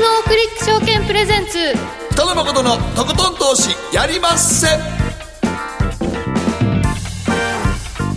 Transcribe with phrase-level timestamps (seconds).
[0.00, 1.74] GMO クリック証券プレゼンツ。
[2.12, 4.66] 北野誠のとことん投資やりまっせ。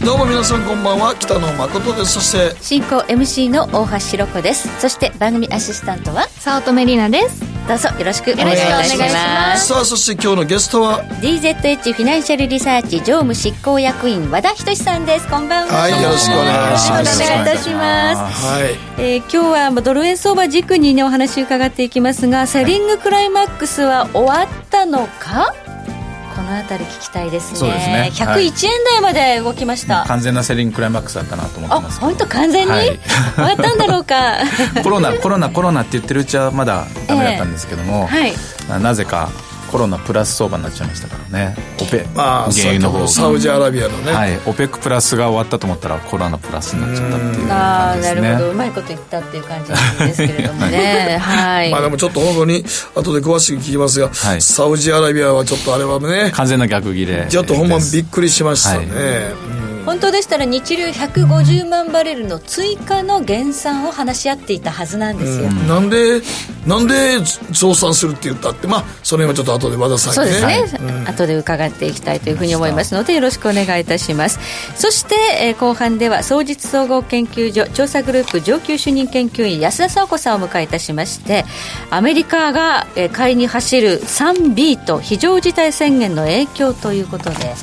[0.06, 1.14] どうも皆さんこんばんは。
[1.14, 2.14] 北野誠です。
[2.14, 4.70] そして進行 MC の大橋ひろ子です。
[4.80, 9.68] そして番組アシスタントは早乙女里奈ですどうぞよろしくお願いいたします。
[9.68, 15.28] さあそして今日のゲストは？DZH フィナンシャルリサーチ常務執行役員和田仁さんです。
[15.30, 15.74] こんばんは。
[15.74, 17.24] はいよろしくお願いします。
[17.24, 18.46] お願いいたします。
[18.48, 18.64] はい。
[18.98, 25.54] えー今日はまあドル円相場軸にねお話伺っていきますがセリングクライマックスは終わったのか？
[26.34, 27.60] このあたり聞きたいですね。
[27.60, 28.10] そうですね。
[28.14, 28.46] 101はい。
[28.46, 33.00] 円台まで動きました、完全なセリングクライマックスだったなと思ってあます本当完全に、はい。
[33.36, 34.38] 終わったんだろうか。
[34.84, 38.34] コロナコロナコロナって言ってるうちはまだダメだったんですけども、はい。
[38.70, 39.30] ななぜか
[39.74, 41.56] コロナプラス相場になっちゃいましたからね。
[41.82, 48.22] オペまあ原油の方サウジアラビアのね、はい、オペックプラスが終わったと思ったらコロナプラスになっちゃったっていうああ感じですね。
[48.22, 48.52] なるほど。
[48.52, 51.18] うまいこと言ったっていう感じなんですけれどもね。
[51.20, 54.42] はい、まあでもちょっと本当に後で詳しく聞きますが、はい。
[54.44, 58.86] サウジアラビアはちょっとあれはね完全な逆切れちょっとほんまびっくりしましたね、はい。
[59.58, 66.22] うん本当でしたら日流150万バレルの追加の減産を話し合っていたはずなんですよ、なんで
[66.66, 67.20] なんで
[67.52, 68.68] 増産するって言ったって。
[68.68, 70.40] まあそれはちょっと後で和田さんにね。
[70.40, 71.08] そうですね、うん。
[71.08, 74.40] 後で伺っていきたいというふうに思いますのでよろしくお願いいたします。
[74.76, 81.46] そして、えー後半では総実総合研究所調査グループ上級主任研究員安田沙子さんを迎えいたしまして
[81.90, 87.54] アメリカが、えー買いに走る 3B と非常事態宣言の影響ということで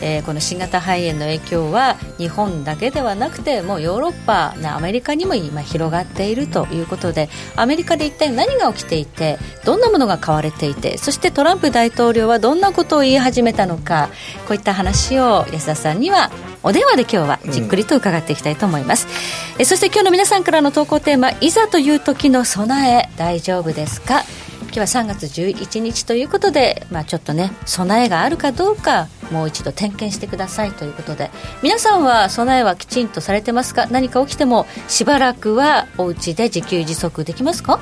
[0.00, 14.10] えーこの新型肺炎の影響は日本だけではなくてもうヨーロッパアメリカにも今広がっているということでアメリカで一体何が起きていてどんなものが買われていてそしてトランプ大統領はどんなことを言い始めたのか
[14.46, 16.30] こういった話を安田さんには
[16.62, 19.06] お電話で今日はじっくりと伺っていきたいと思います、
[19.58, 24.24] えそして今日の皆さんからの投稿テーマいざという時の備え大丈夫ですか？
[24.64, 31.30] 今日は3月11日ということで、まあ、ちょっとね備えがあるかどうかもう一度点検してくださいということで。
[31.62, 33.86] 皆さんは備えはきちんとされてますか？
[33.86, 37.80] 何か起きてもしばらくはお家で自給自足できますか？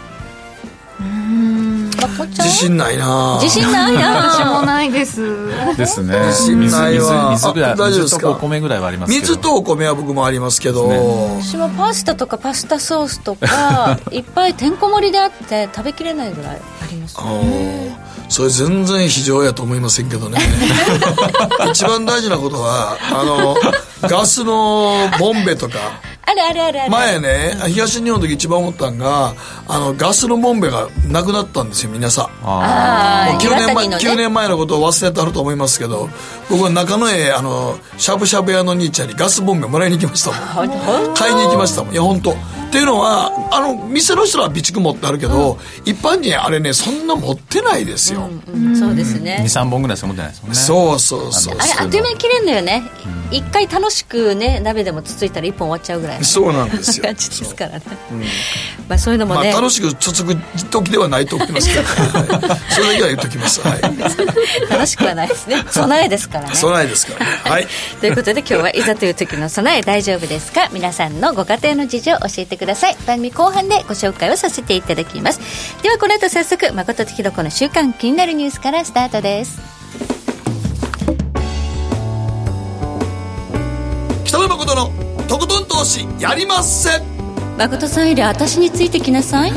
[1.01, 1.68] うん。
[2.29, 3.39] 自信ないな。
[3.43, 5.49] 自信ない私もなないです。
[5.77, 6.19] ですね。
[6.29, 7.31] 自信ないわ。
[7.33, 8.21] 水水水ぐらいあ大丈夫ですか？
[8.21, 9.27] 水とお米ぐらいはありますけど。
[9.27, 10.89] 水とお米は僕もありますけど。
[11.41, 17.93] 私もパスタとかパスタソースとか いっぱいてんこ盛りであって食べきれないぐらいありますあー
[18.29, 20.39] それ全然非常やと思いませんけどね。
[21.71, 23.57] 一番大事なことはあの
[24.03, 25.75] ガスのボンベとか
[26.31, 26.91] あるあるあるある。
[26.91, 29.35] 前ね東日本の時一番思ったんが
[29.67, 32.25] あのガスのボンベがなくなったんですよ皆さん。
[32.43, 36.11] ああもう9年前岩谷の9ね年前のことを忘れてはると思いますけど
[36.51, 41.15] 僕は中野へあのしゃぶしゃぶ屋の兄ちゃんにガスボンベもらいに行きましたもん。
[41.15, 41.95] 買いに行きましたもん。
[41.95, 42.37] いや本当
[42.69, 49.39] っていうのはあの店の人は備蓄持ってあるけど、一般人あれねそんな持ってないですよ、うんそうですね。
[49.43, 50.57] 23本ぐらいしか持ってないですもんね。
[50.57, 52.83] そうそうそうあれあっという間に切れるのよね
[53.31, 57.85] 一、回楽しくね鍋でもつついたら一本終わっちゃうぐらいのそうなんですよ感じですからね、
[58.89, 60.35] まあそういうのもまあね、楽しくつつく
[60.71, 63.83] 時ではないと思いますけど、はいそれだけは言っときますはい
[64.71, 67.67] 楽しくはないですね備えですからね備えですからねはい
[68.01, 72.97] ということで今日はいざという時の備え大丈夫ですか皆さんのご家庭の事情を教えてください。
[73.07, 75.83] 番組後半でご紹介をさせていただきます。
[75.83, 79.59] ではこの後早速誠とひろ子の週間気になるニュースからスタートです。
[84.25, 84.91] 北野誠の
[85.27, 87.01] とことん投資やりまっせ。
[87.57, 89.53] 誠さんより私についてきなさい。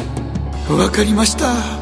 [0.69, 1.81] わかりました。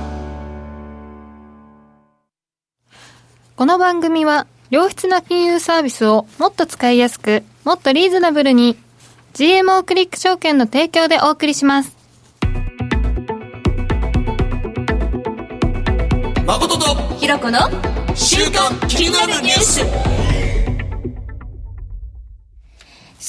[3.56, 8.78] この番組は良質な金融サービスをもっと使いやすくもっとリーズナブルに
[9.34, 11.96] GMO クリック証券の提供でお送りします。
[16.46, 17.60] 誠とひろ子の
[18.16, 20.19] 週刊気になるニュース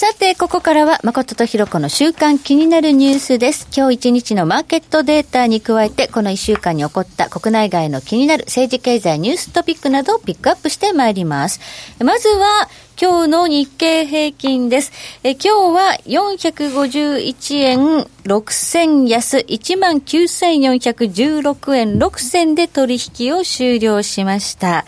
[0.00, 3.68] さて、ここからは、誠とひろ子の週間気になるニュースです。
[3.70, 11.60] 今日一日のマーケットデータに加えて、この一週間に起こった国内外の気になる政治経済ニューストピックなどをピックアップしてまいります。
[12.02, 14.91] まずは、今日の日経平均です。
[15.22, 24.86] え今日は451円6銭安、19,416円6銭で取引を終了しました。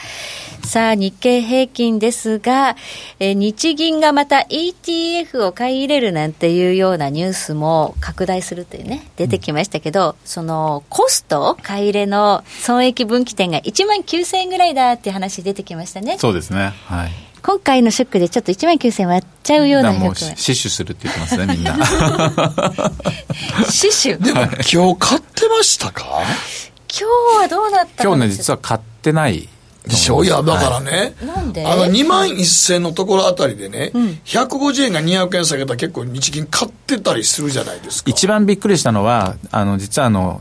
[0.64, 2.76] さあ、日経平均ですが、
[3.18, 16.16] えー日銀がまた ETF を買い入れるなんていうようなニュースも拡大するというね、出てきましたけど、そのコスト、買い入れの損益分岐点が1万9000円ぐらいだっていう話出てきましたね。
[16.18, 16.72] そうですね。
[16.86, 17.10] はい。
[17.42, 20.14] 今回のショックでちょっと1万9000割っちゃうようなもう。
[20.14, 21.76] 死守するって言ってますねみんな。
[23.68, 24.16] 死守？
[24.24, 24.42] でも
[24.72, 26.22] 今日買ってましたか？
[26.88, 27.08] 今
[27.38, 29.48] 日はどうだった今日ね実は買ってない
[29.84, 30.22] でしょ？
[30.24, 31.66] いや、だからね、なんで？
[31.66, 33.90] あの2万1000のところあたりでね、
[34.24, 38.10] 150円が200円下げたら結構日銀買ってたりするじゃないですか。
[38.10, 40.40] 一番びっくりしたのはあの実はあの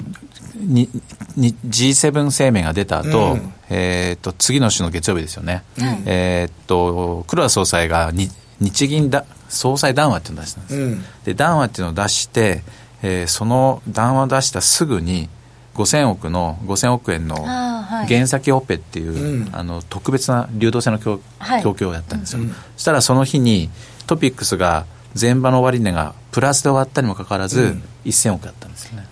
[0.56, 0.90] に
[1.36, 3.54] に G7 声明が出た後、うん。
[3.74, 5.64] えー、と次の週の月曜日ですよね、
[6.06, 8.28] えー、と黒田総裁がに
[8.60, 11.06] 日銀だ総裁談話っていうのを出したんです、うん。
[11.24, 12.64] で談話っていうのを出して、
[13.02, 15.30] えーその談話を出したすぐに
[15.76, 19.50] 5000億の5000億円の原先オペっていう、うん。
[19.54, 21.64] あの特別な流動性の供,、はい。
[21.64, 22.44] 供給をやったんですよ、
[22.76, 23.70] そしたらその日に
[24.08, 24.86] トピックスが
[25.20, 29.08] 前場の終値がプラスで終わったにもかかわらず、1000億あったんですよね、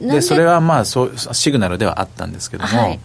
[0.00, 3.00] なんでそれはまあそうシグナルではあったんですけども、はい。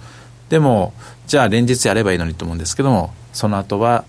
[0.49, 0.93] でも
[1.27, 4.05] じゃあ連日やればいいのにと思うんですけどもその後は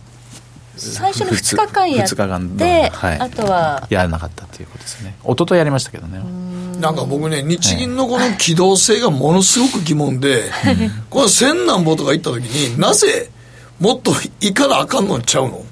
[0.77, 3.19] 最初の2日間やっ二日間て、はい。
[3.19, 5.15] あとはやらなかったということですね。
[5.25, 6.21] 一昨日やりましたけどね
[6.81, 10.51] なんか僕ね、日銀のこの機動性がものすごく疑問で、
[11.11, 13.31] この千何歩とか行った時になぜ
[13.79, 15.65] もっと行かなあかんのんちゃうの？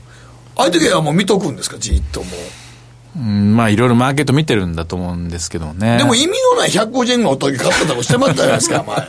[0.56, 2.30] ああいう時はもう見とくんですか、じっともう。
[3.18, 9.08] うんまあいろいろマーケット見てるんだと思うんですけどねでも意味のない150円のおった時買ってたりしてましたじゃないですか、 前。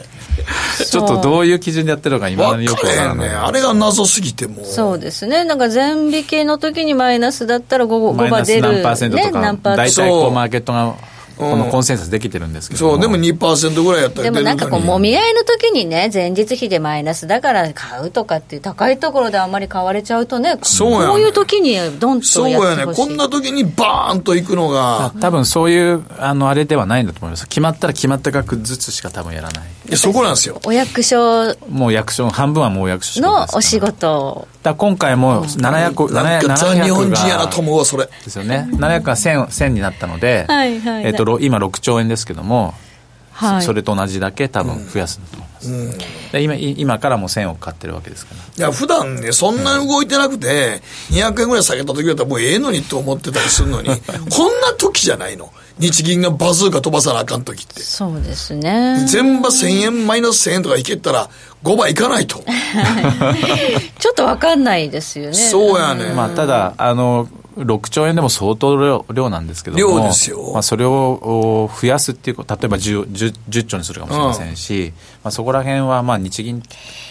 [0.87, 3.03] ちょっとどういう基準でやってるのか今よくかれへんね。
[3.03, 4.65] わからないあれが謎すぎてもう。
[4.65, 10.95] そうですね、なんか全引けの時にマイナスだったら 5, 5マイナス番出る、何パーセントとか、大体こうマーケットが
[11.39, 22.77] このコンセンサスできてるんですけどそう、でも2%ぐらいやったらでもなんかこう、もみ合いの時にね、前日比でマイナスだから買うとかっていう、高いところであんまり買われちゃうとね、そうやねこういう時にどんそうとやっやね。
[22.77, 23.07] てほしい。
[23.07, 27.47] こんな時にバーンと行くのが、多分そういうあのあれではないんだと思います。
[27.47, 29.63] 決まったら決まった額ずつしか多分やらない。
[29.87, 30.59] いやそこなんですよ。
[30.65, 34.47] お役所もう役所半分はもう役所のお仕事。
[34.61, 38.05] だから今回も700、なんかザ・700日本人やなとが思うわ、それ。
[38.05, 38.67] ですよね。
[38.73, 41.05] 700が1000、1000になったので、はいはい。
[41.05, 46.31] えっと、ろ今6兆円ですけども、はいそそれと同じだけ多分増やすんだと思います。
[46.33, 48.65] で今い今からもう1000億買ってるわけですから。
[48.65, 50.81] いや、普段ね、そんな動いてなくて、
[51.11, 53.89] 200円ぐらい下げた時だったらもうええのにと思ってたりするのに、
[54.29, 55.49] こんな時じゃないの。
[55.77, 57.81] 日銀がバズーカ飛ばさなあかん時って。
[57.81, 59.05] そうですね。
[59.07, 61.29] 全場1000円、マイナス1000円とかいけたら、
[61.63, 62.43] 5倍いかないと。
[63.99, 65.33] ちょっとわかんないですよね。
[65.33, 66.11] そうやね。
[66.13, 67.29] まあ、ただ、あの、
[67.59, 76.63] 6兆円でも相当量量なんですけども、量ですよまあ、それをお増やすっていうこと、例えば 10, 10, 10兆にするかもしれませんし、まあ、そこら辺はまあ日銀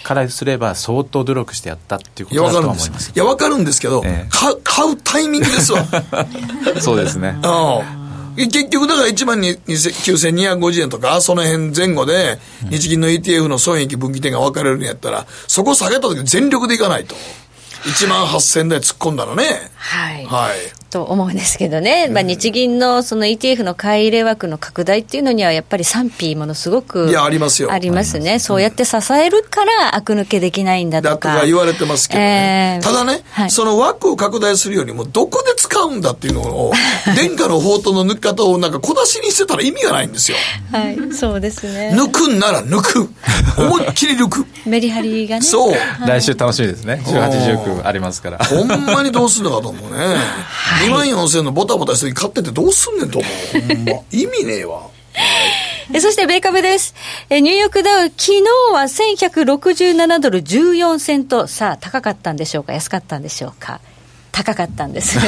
[0.03, 3.13] からすれば相当努力してやったっていうことだわかるんですとは思います。。
[3.15, 5.85] いや、わかるんですけど、ええ買う、買うタイミングですわ。
[6.81, 7.39] そうですね。
[7.43, 8.09] うん。
[8.47, 12.39] 結局、だから1万に9250円とか、その辺前後で、
[12.71, 17.17] 日銀の ETF の損益分岐点が分かれるんやったら、そこ下げた時全力でいかないと。
[17.85, 19.71] 1万8000台突っ込んだらね。
[19.77, 20.27] はい。
[20.27, 20.78] はい。
[20.91, 31.41] と思うんですけどね、まあ、日銀のその ETF の買い入れ枠の拡大っていうのには、やっぱり賛否ものすごくいやありますよありますね、そうやって支えるから、悪抜けできないんだだととか。
[31.41, 32.81] か言われてますけどね。
[32.81, 36.73] えーただね、はいその枠を拡大するよりも、どこで使うんだっていうのを、
[37.17, 40.37] 殿下の宝刀の抜き方をなんか小出しにしてたら意味がないんですよ。
[40.73, 41.93] はい、そうですね。
[41.95, 43.11] 抜くんなら抜く。
[43.59, 44.47] 思いっきり抜く。
[44.67, 45.43] メリハリがね。
[45.43, 45.75] そう。
[46.07, 47.03] 来週楽しみですね。
[47.05, 48.39] 18、19ありますから。
[48.39, 50.17] ほんまにどうすんのかと思うね。
[50.87, 53.61] 2万4000のボタボタして買っててどうすんねんと思う。
[53.61, 53.93] ほんま。
[54.11, 54.83] 意味ねえわ。
[55.93, 56.95] えそして米株です。
[57.31, 58.43] えニューヨークダウ、昨日
[58.75, 61.47] は1167ドル14セント。
[61.47, 62.73] さあ、高かったんでしょうか？
[62.75, 63.81] 安かったんでしょうか？
[64.31, 65.19] 高かったんです。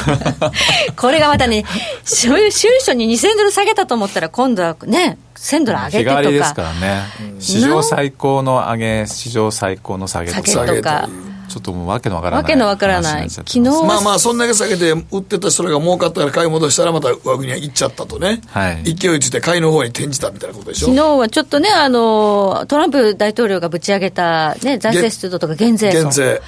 [0.96, 1.64] これがまたね、
[2.04, 6.10] 収収書に2000ドル下げたと思ったら、今度はね、1000ドル上げてとか。
[6.10, 7.02] 日替わりですからね。
[7.40, 11.00] 史上最高の上げ、史上最高の下げと下げか。
[11.02, 11.29] とか。
[11.50, 12.42] ちょっともうわけのわからない。
[12.42, 18.40] わけのわからない昨日まあまあ、そんだけ下げて、売ってた人らが儲かったから買い戻したらまた上国に行っちゃったとね。
[18.46, 20.86] はい勢いついて買いの方に転じたみたいなことでしょ。
[20.86, 26.40] 昨日はちょっとね、あの、トランプ大統領がぶち上げた、ね、財政出動とか減税減税。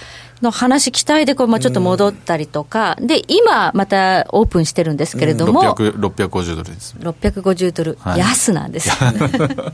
[0.43, 6.97] の話、期待でこう、まあ、ちょっと戻ったりとか、で、今、またオープンしてるんですけれども、600 650ドルです。
[6.99, 8.95] 650ドル、はい安なんですよ。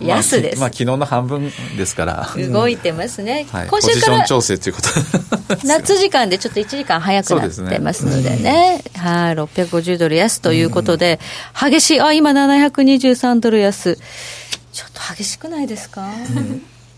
[0.00, 0.60] 安です。
[0.60, 2.28] まあ、昨日の半分ですから。
[2.50, 3.46] 動いてますね。
[3.50, 4.88] はい、今週から調整ということ。
[5.64, 8.82] 夏時間でちょっと1時間早くなってますのでね。
[8.96, 11.20] はい、650ドル安ということで、
[11.58, 13.98] 激しい、あ、今723ドル安。
[14.72, 16.08] ちょっと激しくないですか、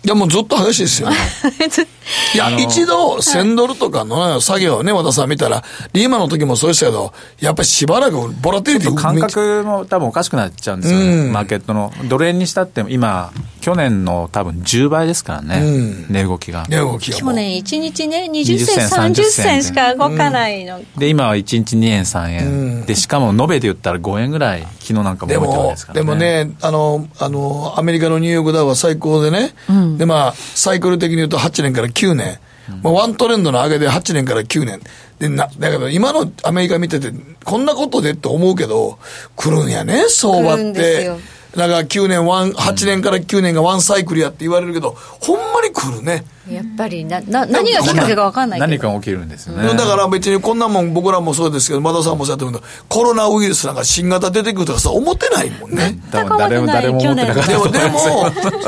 [0.05, 1.09] いや、もうずっと激しいですよ。
[2.35, 11.91] いや、一度、1000ドルとかの作業をね、和田さん見たら、リーマンの時もそうでしたけど、やっぱりしばらくボラティリティ感覚も多分おかしくなっちゃうんですよね、うんマーケットの。
[12.05, 13.33] ドル円にしたっても今、
[13.65, 16.13] 去年の多分10倍ですからね、うん。
[16.13, 16.67] 値動きが。
[16.69, 22.51] 値動きが去年1日ね20 20銭銭30 30銭しか動かないの、で、今は1日2円、3円、う
[22.83, 22.85] ん。
[22.85, 26.07] で、しかも延べで言ったら5円ぐらい、昨日なんかもで動いてるわけもですからね。
[26.07, 29.55] でもね、あの、あの、アメリカのニューヨークダウは最高でね、
[29.97, 32.39] で、まあ、サイクル的に言うと8年から9年、
[32.83, 34.81] まあ、ワントレンドの上げで8年から9年。
[35.19, 38.99] で、な、だけど今のアメリカ見てて、こんなことでって思うけど、
[39.37, 41.11] 来るんやね、相場っ来
[41.63, 46.25] るんから9年、ワン、8年から9年がワンサイクルやって言われるけど、ほんまに来るね。
[46.51, 49.69] やっぱりなな何がきっかけか分かんないけど何か起きるんですよね。
[49.75, 55.99] だから別にこんなもん僕らもそうですけど、和田さんもそうやってるけど、コロナウイルスなんか新型出てくるとかさ、思ってないもんね。
[56.11, 56.29] 誰
[56.61, 58.01] も誰も思ってなかったでも、でも、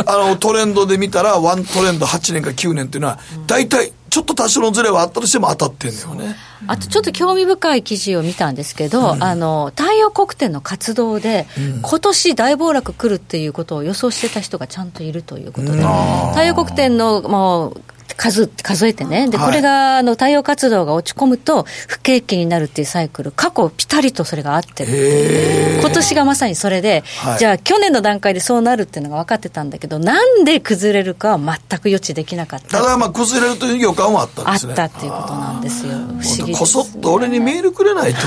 [0.07, 6.37] あの、トレンドで見たら、ワントレンド8年か9年っていうのは、大体、ちょっと多少のズレはあったとしても当たってんだよね。
[6.67, 11.47] あとちょっと興味深い記事を見たんですけど、あの太陽光点の活動で、
[11.83, 15.83] 今年大暴落来るっていうことを予想してた人がちゃんといるということで、
[16.31, 17.83] 太陽光点のもう
[18.17, 32.79] 数数えてね、ではいこれがあの太陽活動が落ち込むと不景気になるっていうサイクル、過去ぴたりとそれが合ってる今年がまさにそれで、はいじゃあ去年の段階でそうなるっていうのが分かってたんだけど、なんで崩れるかは全く予知できなかった。
[32.79, 34.75] ただ、まあ、崩れるという予感はあったんあっですね。
[34.75, 35.93] たっていうことなんですよ。
[35.93, 38.21] 不思議ですこそっと俺にメールくれないと。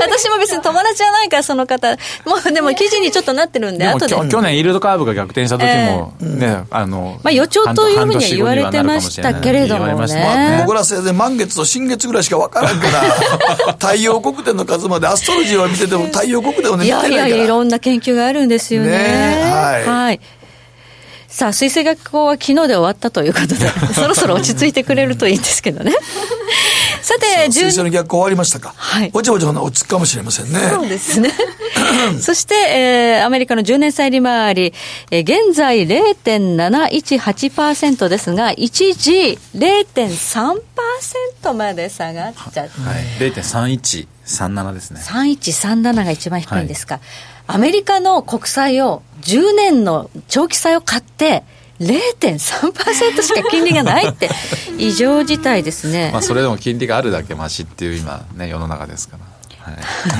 [0.00, 1.90] 私も別に友達じゃないから、その方。
[2.26, 4.14] もうでも記事にちょっとなってるんで、でも後で。
[4.14, 17.16] 去去年、イールドカーブが逆転した時も、ね、あの、まあ予兆というふうには言われてましたけれどもね僕らせいぜい満月と新月ぐらいしかわからんから、 太陽国点の数までアストロジーは見てても太陽国点をね、てないから。
[17.16, 18.90] やいやいや、いろんな研究があるんですよね。
[18.90, 20.20] ねはい
[21.32, 23.54] さあ、水星学校は昨日で終わったということで、
[23.96, 25.94] そろそろ落ち着いてくれるといいんですけどね。
[27.02, 28.72] さて、水星12の逆行終わりましたか。
[28.76, 30.58] はいぼちぼちほな落ち着くかもしれませんね。
[30.70, 31.30] そうですね。
[32.20, 34.72] そして、えーアメリカの10年債利回り、
[35.10, 45.00] えー現在0.718%ですが、一時0.3%まで下がっちゃって、はい、0.3137ですね。
[45.02, 47.00] 3137が一番低いんですか、
[47.46, 51.44] アメリカの国債を10年の長期債を買って
[51.80, 54.30] 0.3%しか金利がないって
[54.78, 56.10] 異常事態ですね。
[56.12, 59.32] まあ、それでも金利があるだけマシっていう今ね、世の中ですから。
[59.62, 59.76] はい。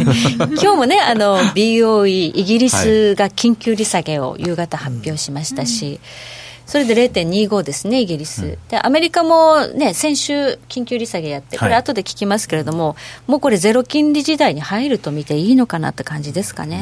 [0.54, 6.00] 今日もねあの BOE イギリスが緊急利下げを夕方発表しましたし、
[6.73, 16.81] それで0.25ですね、イギリス、でアメリカも、ね、先週、緊急利下げやって、これ、はい後で聞きますけれども、もうこれ、ゼロ金利時代に入ると見ていいのかなって感じですかね。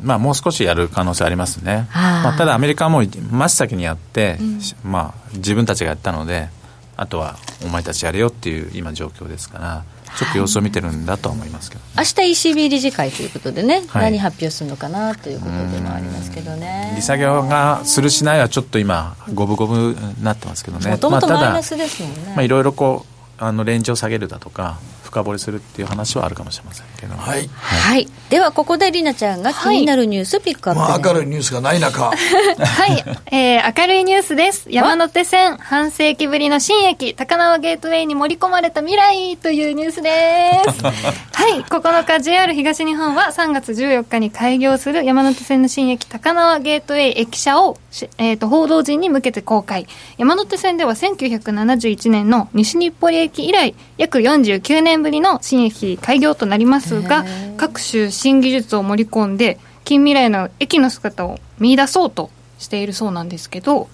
[0.00, 0.06] うん。
[0.06, 4.38] まあ、もう少しやる可能性ありますね、まあ、ただアメリカはもう真っ先にやって、
[4.84, 6.48] まあ、自分たちがやったので
[6.96, 9.84] あとはお前たちやれよっていう今状況ですから
[10.16, 16.92] ちょっと様子を見てるんだとは思いますけど、明日 ECB 理事会ということでね、はい何発表するのかなということでもありますけどね。
[16.96, 22.32] 利下げがするしないはちょっと今五分五分になってますけどねもともとマイナスですもんね。
[22.34, 23.04] まあ、いろいろこ
[23.40, 24.78] うあのレンジを下げるだとか
[25.16, 27.48] 深掘りするっていう話はあるかもしれませんけど、はい。
[27.48, 28.06] はい。
[28.28, 33.04] では、ここでりなちゃんが気になるニュースピックアップ、まあ、明るいニュースがない中、 はい、
[33.34, 34.66] えー、明るいニュースです。
[34.68, 40.82] 山手線、半世紀ぶりの新駅、高輪ゲートウェイに盛り込まれた未来というニュースです。
[41.32, 49.86] はい、9日 JR 東日本は3月14日に開業する山手線の新駅、高輪ゲートウェイ駅舎をし、えー、と報道陣に向けて公開。
[50.18, 57.24] 山手線では1971年の西日暮里駅以来、約49年ぶりの新駅開業となりますが、
[57.56, 63.88] 各種新技術を盛り込んで、近未来の駅の姿を見出そうとしているそうなんですけど、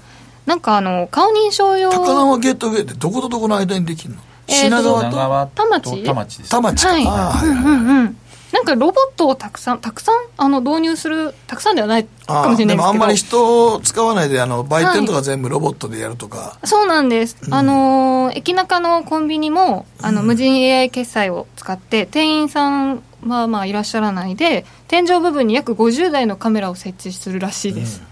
[0.47, 1.91] なんかあの、顔認証用。
[1.91, 4.21] 高輪ゲートウェイってどことどこの間にできるの？
[4.49, 5.63] えーと品川と？
[5.63, 6.03] 田町？
[6.03, 6.89] 田町です田町か。
[6.93, 7.05] はい。
[7.05, 8.17] はいうんうんうん。
[8.53, 12.69] なんかロボットをたくさん、たくさん、あの、導入する、たくさんではないかもしれないですけど。
[12.69, 16.59] でもあんまり人を使わないで、あの、売店とか全部ロボットでやるとか。
[16.65, 17.37] そうなんです。
[17.51, 28.03] あのー駅中のコンビニも、あの、無人 AI 決済を使って、店員さんはまあいらっしゃらないで、天井部分に約50台のカメラを設置するらしいです。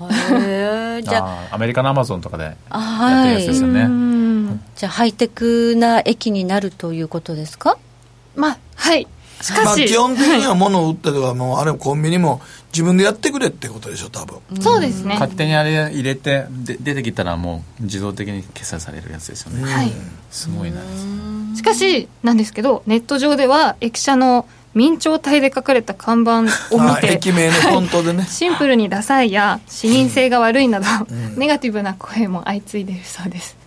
[0.00, 1.18] へーじゃ
[1.50, 3.34] あ、アメリカのアマゾンとかでやってあるはい。
[3.34, 7.76] やつですよね、うんじゃあ、ハイテクな駅になるということですか？
[8.34, 9.06] まあ、はい。
[9.42, 12.40] しかまあ、し、基本的には物を売ったりとか、もう、あれコンビニも
[12.72, 14.38] 自分でやってくれってことでしょ、多分。
[14.60, 15.14] そうですね。
[15.14, 19.92] 勝手にあれ入れてで出てきたらもう自動的に決済されるやつですよね、はい。
[20.30, 20.80] すごいな
[21.56, 28.24] しかし、なんですけど、ネット上では、駅舎の明朝体で書かれた看板を見あて、駅名のフォントでね。
[28.30, 30.86] シンプルにダサいや視認性が悪いなど、
[31.36, 33.61] ネガティブな声も相次いでいるそうです。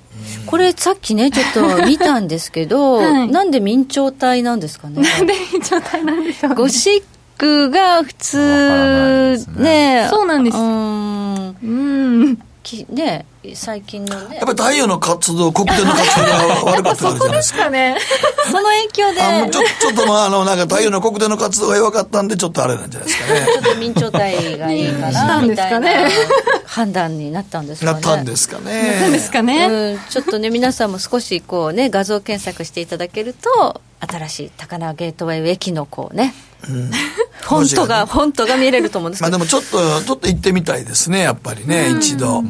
[0.46, 3.32] これ、さっきね、ちょっと見たんですけど、 はい。
[3.32, 5.02] なんで明朝体なんですかね？
[5.18, 7.04] なんで明朝体なんでしょう、ね、ゴシッ
[7.38, 10.04] クが普通ね。
[10.04, 10.08] ね。
[10.10, 10.58] そうなんです。
[10.58, 11.56] うん。
[11.64, 11.68] う
[12.32, 12.38] ん。
[12.64, 17.64] きね最近のねやっぱり太陽の活動、黒点の活動が悪かったからじゃないですか。
[17.66, 17.98] かね
[18.46, 23.46] その影響であもうちょちょっとまあ、あの、なんか太陽の黒点の活動が弱かったんで、ちょっとあれなんじゃないですかね。
[23.46, 26.10] ちょっと明朝体がいいかしたなんみですかねたいな
[26.66, 27.94] 判断になったんですかね。
[27.94, 29.02] なったんですかね。
[29.02, 42.44] なんですかね、うん、ちょっとね皆さんも少しこうね画像検索していただけると新しい高輪ゲートウェイ駅のこうね、フォントが、フォントが見れると思うんですけど、まあでもちょっと、ちょっと行ってみたいですね、やっぱりね、一度。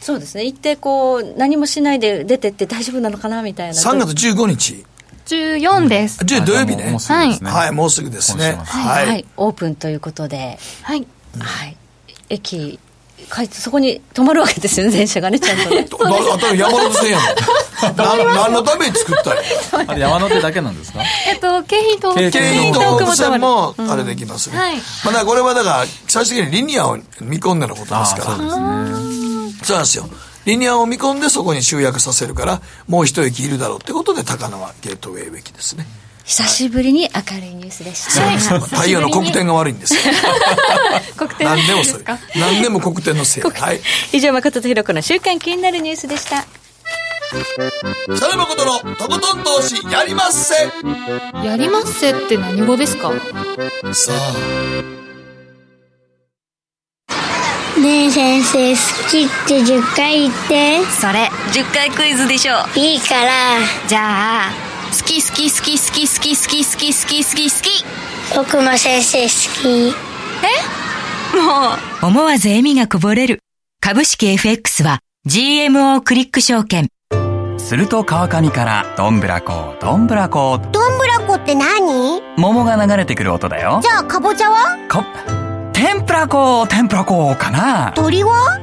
[0.00, 0.44] そうですね。
[0.44, 3.74] 行ってこう何もしないで出てって大丈夫なのかなみたいな。
[3.74, 4.84] 3月15日。
[5.26, 6.20] 14です。
[6.20, 6.90] 10土曜日ね。
[6.90, 7.00] もう。
[7.00, 7.50] すぐですね。
[7.50, 8.54] はい、もうすぐですね。
[8.56, 9.24] 今週はい、はい。
[9.36, 11.06] オープンということで、はい。
[11.38, 11.76] はい、
[12.30, 12.80] 駅
[13.50, 17.28] そこに止まるわけですよね 電車がねちゃんとね だあと山手線やもん。
[17.96, 19.42] な何のために作ったんや？
[19.88, 21.00] あれ山手だけなんですか？
[21.28, 24.58] えっと京浜東京京浜浜東北線もあれできますね。
[24.58, 28.24] はいまあだこれはだから、最終的にリニアを見込んでのことですから。
[28.24, 28.58] そうですね
[29.62, 30.08] そうなんですよ。
[30.44, 35.86] リニアを見込んでそこに集約させるから、もう一駅いるだろうってことで、高輪ゲートウェイ駅ですね。
[36.28, 38.36] 久しぶりに明るいニュースでした、はい。
[38.60, 40.00] 太陽の黒点が悪いんですよ。
[41.16, 42.04] 国定何でもそれ。
[42.36, 43.44] 何でも黒点のせい。
[43.44, 43.80] はい。
[44.12, 46.44] 以上誠とひろ子の週間気になるニュースでした。
[48.14, 50.54] 北野誠のとことん投資やりまっせ。
[51.48, 53.10] やりますせって何語ですか？
[53.94, 54.12] さ
[57.06, 60.84] あ、ねえ先生好きって10回言って。
[61.00, 63.32] それ10回クイズでしょいいから。
[63.88, 67.84] じゃあ好き好き好き好き好き好き好き好き好き好き
[68.36, 69.28] 僕も先生好
[69.62, 69.94] き。
[71.36, 71.42] も
[72.02, 72.06] う。
[72.06, 73.40] 思わず笑みがこぼれる
[73.80, 76.88] 株式 FX は GMO クリック証券。
[77.58, 80.58] すると川上からどんぶらこどんぶらこ。
[80.72, 82.22] どんぶらこって何？
[82.36, 83.80] 桃が流れてくる音だよ。
[83.82, 84.78] じゃあかぼちゃは？
[84.90, 85.04] こ
[85.72, 87.92] 天ぷら粉天ぷら粉かな。
[87.94, 88.58] 鳥は？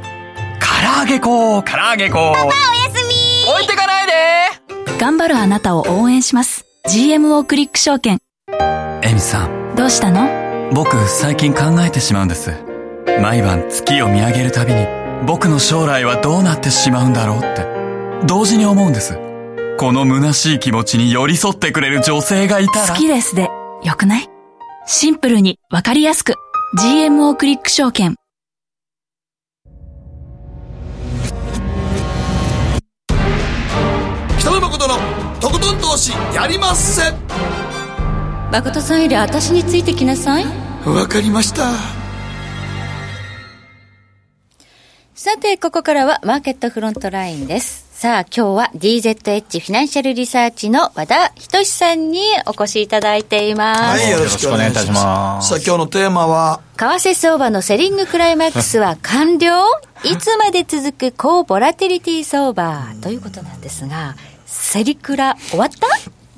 [0.59, 2.35] 唐揚げ粉唐揚げ粉おや
[2.93, 4.13] すみ置いてかないで
[4.99, 6.65] 頑張るあなたを応援します。
[6.87, 8.19] GMO クリック証券。
[9.03, 10.71] エミさんどうしたの？
[10.73, 12.51] 僕最近考えてしまうんです
[13.21, 14.85] 毎晩月を見上げるたびに
[15.27, 19.17] 僕の将来はどうなってしまうんだろうって同時に思うんです
[19.77, 23.49] この虚しい気持ちに寄り添ってくれる女性がいたら好きですで、
[23.83, 24.29] よくない？
[24.87, 26.33] シンプルにわかりやすく。
[26.79, 28.15] GMO クリック証券。
[34.45, 34.93] 北野誠の
[35.41, 37.01] とことん投資やりまっせ
[38.51, 40.45] 誠さんより私についてきなさい
[40.85, 41.71] わかりました。
[45.15, 47.87] さて、ここからはマーケットフロントラインです。
[47.91, 53.99] さあ、今日は DZH フィナンシャルリサーチの和田仁さんにお越しいただいています。
[53.99, 55.49] はい、よろしくお願いいたします。
[55.49, 59.63] さあ、今日のテーマは、為替相場のセリングクライマックスは完了
[60.03, 64.15] いつまで続く高ボラティリティ相場ということなんですが、
[64.57, 65.87] セリクラ終わった？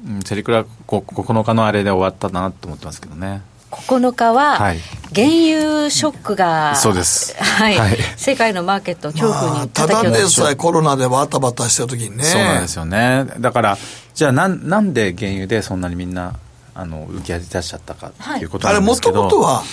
[0.07, 4.79] うんセリクラこ9日のあれで終わったなと思ってますけどね ?9 日ははい、
[5.13, 7.77] 原油ショックが、そうですはい。
[7.77, 10.27] はい世界のマーケットを恐怖まあにただで。
[10.27, 12.23] さえコロナでバタバタした時にね。
[12.23, 13.77] そうなんですよねだから
[14.13, 16.35] じゃあなんなんで原油でそんなにみんな
[16.73, 19.63] あの浮き出しちゃったかっていうことあれ、もとなんですけど、もとは、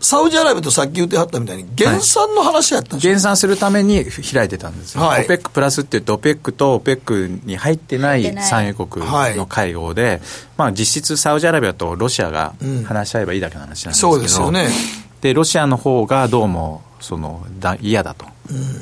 [0.00, 4.48] サウジアラビアとさっき言ってはったみたいに、減産の話やったんでしょ、減産するために開い。
[4.48, 8.48] てたんですよ、はい OPEC プラスって言って OPEC と OPEC に入ってない入ってない。
[8.48, 9.06] 産油国
[9.36, 10.20] の会合で、
[10.56, 12.54] まあ、実質サウジアラビアとロシアが
[12.84, 14.68] 話し合えばいいだけの話なんですけど、そうですよね。
[15.20, 18.26] でロシアの方がどうもそのだ嫌だと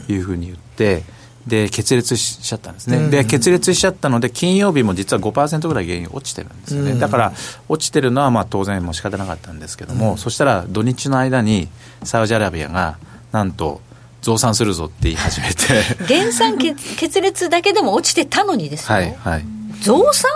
[0.08, 1.02] いうふうに言って、
[1.46, 7.32] で決裂しちゃったんですね、で決裂しちゃったので金曜日も実は5%ぐらい原油落ちてるんですよね、だから
[7.68, 11.68] 落ちてるのはまあ当然もう仕方なかったんですけども、そしたら土日の間に
[12.02, 12.96] サウジアラビアが
[13.32, 13.80] なんと
[14.22, 16.04] 増産するぞって言い始めて。
[16.06, 18.94] 減産決決裂だけでも落ちてたのにですよ。
[18.94, 19.44] はいはい
[19.84, 20.30] 増産？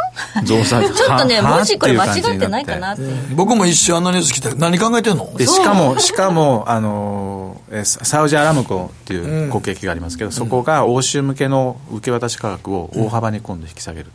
[0.44, 0.82] 増産。
[0.94, 3.02] ちょっとね、は文字これ間違はってないかなって。
[3.34, 5.32] 僕も一瞬あのニュース来た何考えてんの？
[5.36, 14.06] でしかも、しかも、あのえササウジアラムコっていう国益がありますけど、そこが欧州向けの受け渡し価格を大幅に今度引き下げる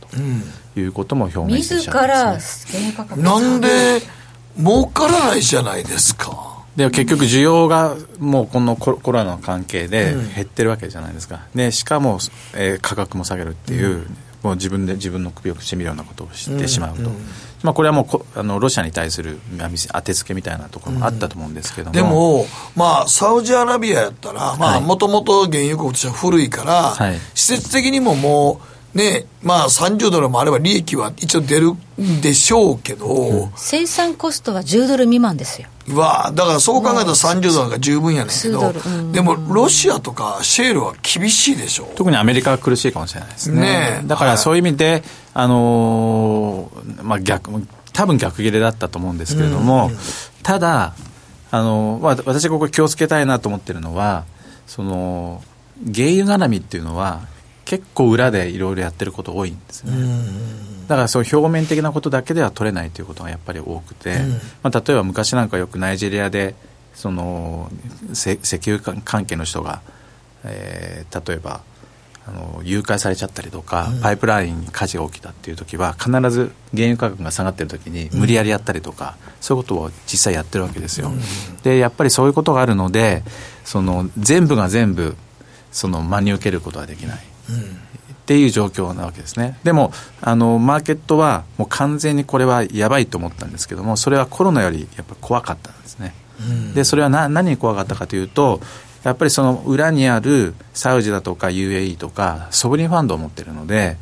[0.75, 2.93] ということも表明して自きちゃったらんですね。
[2.93, 4.01] 原油価格なんで、
[4.57, 6.53] 儲からないじゃないですか。
[6.75, 12.17] で結局、需要がもうこのコロコロナの関係で減ってるわけじゃないですか、でしかも、
[12.55, 14.07] えー価格も下げるっていう、
[14.43, 17.09] もう自分で自分の首をしてみるようなことをしてしまうと、
[17.63, 19.39] まあ、これはもうこあのロシアに対する
[19.91, 27.17] 当てつけみたいなところもあったと思うんですけども、でも、まあ、サウジアラビアやったら、もともと原油国としては古いから、はい。
[27.33, 35.67] 施設的にももう、ね、まあ30ドルもあれば利益は一応出るんでしょうけど、生産コストは10ドル未満ですよ。
[35.87, 38.73] うわだからそう考えたら30ドルが十分やねんけど、
[39.11, 41.91] でもロシアとかシェールは厳しいでしょ。
[41.95, 43.61] 特にアメリカは苦しいかもしれないですね。
[43.61, 44.01] ね。
[44.05, 45.03] だからそういう意味で、
[45.33, 47.51] あのーまあ逆、
[47.93, 49.91] 多分逆切れだったと思うんですけれども、
[50.43, 50.93] ただ、
[51.49, 54.25] あのまあ、私がここ気をつけたいなと思ってるのは、
[54.65, 55.43] その、
[55.93, 57.21] 原油絡みっていうのは、
[57.65, 59.93] 結構裏でいろいろやってること多いんですね。
[60.87, 64.19] だからそう表面的なことだけでは取れないということがやっぱり多くて、
[64.61, 66.55] まあ、例えば昔なんかよくナイジェリアで
[66.93, 67.71] その
[68.11, 69.81] 石油関係の人が、
[70.43, 71.61] えー、例えば
[72.25, 81.19] あの誘拐されちゃったりとか、うん、パイプラインに火事が起きたっていう時は必ず原油価格が下がってる時に無理やりやったりとか、うん、そういうことを実際やってるわけですよ、うん、
[81.63, 83.23] でやっぱりそういうことがあるので
[83.65, 85.17] その全部が全部
[85.71, 89.57] その真に受けることはできない、っていう状況なわけですね。
[89.63, 96.13] でも、あの、マーケットはもう完全にこれはやばいと思ったんですけども、それはコロナよりやっぱ怖かったんですね。
[96.39, 98.61] うん、で、それはな何に怖かったかというと、
[99.03, 103.97] やっぱりその裏にあるサウジだとか UAE とかソブリンファンドを持ってるので、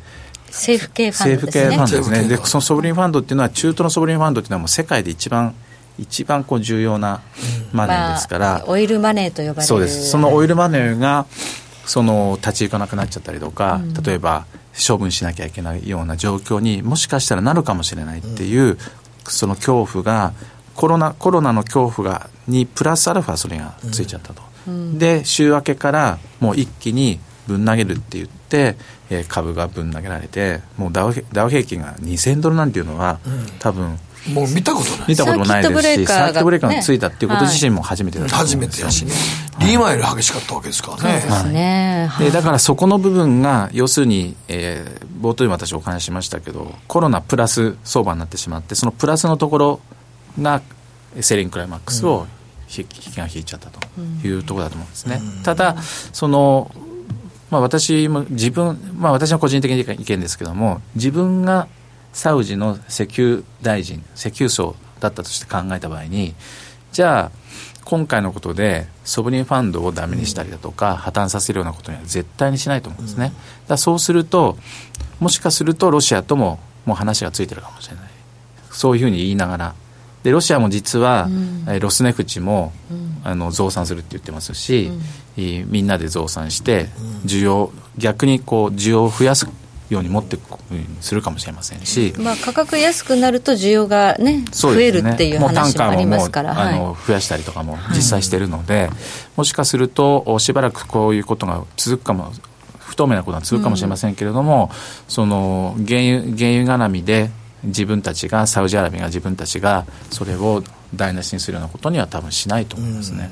[0.46, 1.64] 政府系ファンドですね。
[1.64, 2.36] 政府系ファンドですね。
[2.36, 5.54] で、そのソブリンファンドっていうのは、中東のソブリンファンドっていうのはもう世界で一番
[5.98, 7.20] 一番こう重要な
[7.72, 11.26] マネーですから、まあ、オイルマネーと呼ばれるそうですそのオイルマネーが
[11.92, 14.46] その立ち行かなくなっちゃったりとか、うん、例えば
[14.88, 18.78] 処分しなきゃいけないような状況にもしかしたらなるかもしれないっていう、うん、
[19.24, 20.32] その恐怖が
[20.74, 28.76] コロナコロナの恐怖がにプラスアルファそれがついちゃったと、うん、で週明けからもう一気にぶん投げるって言って、
[29.10, 33.20] えー、株がぶん投げられてもうダウダウ平均が2000ドルなんていうのは、
[33.58, 33.98] 多分
[34.30, 39.12] もう見たことない見たこともないですし、サーキットブレーカーがついたっていうこと自身も初めてだった初めてやしね、
[39.60, 41.20] リーマイル激しかったわけですからね。
[41.20, 49.80] そうですね、はい、だからそこの部分が、要するに、えー、冒頭に私お話ししましたけど、コロナプラス相場になってしまって、そのプラスのところ
[50.40, 50.62] が、
[51.20, 52.26] セリングクライマックスを
[52.68, 53.80] 引きが引いちゃったと
[54.26, 55.20] いうところだと思うんですね。
[55.42, 55.76] ただ
[56.12, 56.70] その
[57.50, 61.68] まあ、私も自分、まあ、私の個人的な意見ですけども自分が
[62.12, 66.34] サウジの石油大臣石油層だったとして考えた場合に
[66.92, 67.42] じゃあ
[67.84, 73.32] 今回のことでソブリンファンドをダメにしたりだとか、破綻させるようなことには絶対にしないと思うんですね、
[73.66, 74.56] だそうすると
[75.18, 78.10] もしかするとロシアとももう話がついてるかもしれない。
[78.70, 79.74] そういうふうに言いながら。
[80.22, 84.90] でロシアも実は、うん、ロスネフチも、うん、あの増産するって言ってますし、
[85.36, 86.86] うん、みんなで増産して
[87.24, 89.46] 需要逆にこう需要を増やす
[89.92, 90.38] ように持って
[91.00, 98.90] するかもしれませんし、まあ、価格安くなると需要がね、増えるっていう話もありますから、あの増やしたりとかも実際しているので、はい、
[99.36, 102.32] もしかするとしばらくこういうことが続くかも
[102.78, 104.76] 不透明なことが続くかもしれませんけれども、うん、
[105.08, 107.30] その原油原油絡みで
[107.64, 110.62] 自分たちがサウジアラビアが自分たちがそれを
[110.94, 113.30] 台無しにするようなことには多分しないと思いますね。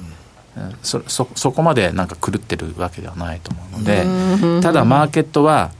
[0.57, 5.71] うん、そそそこまでなんか狂ってるわけではないと思うので、ただマーケットは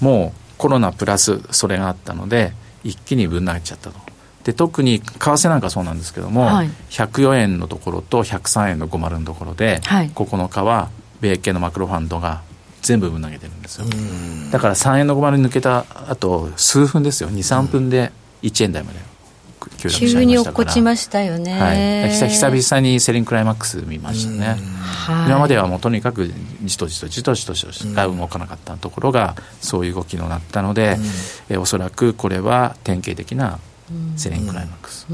[0.00, 2.52] もうコロナプラスそれがあったので
[2.84, 3.98] 一気にぶん投げちゃったと。
[4.44, 10.88] で特に為替なんかそうなんですけども、はい、104円のところと103円の50のところで、はい、9日は
[11.20, 12.40] 米系のマクロファンドが
[12.80, 13.86] 全部ぶん投げてるんですよ。
[14.50, 17.28] だから3円の50に抜けたあと数分ですよ。
[17.28, 18.98] 23分で1円台まで
[19.88, 24.56] 急に落っこちましたよね、はい、久々にセリンクライマックス見ましたね、
[25.26, 26.30] 今まではもうとにかく
[26.62, 30.96] じとじとじとじとしか動かなかったところがそういう動きになったので、
[31.48, 33.58] えおそらくこれは典型的な
[34.16, 35.06] セリンクライマックス。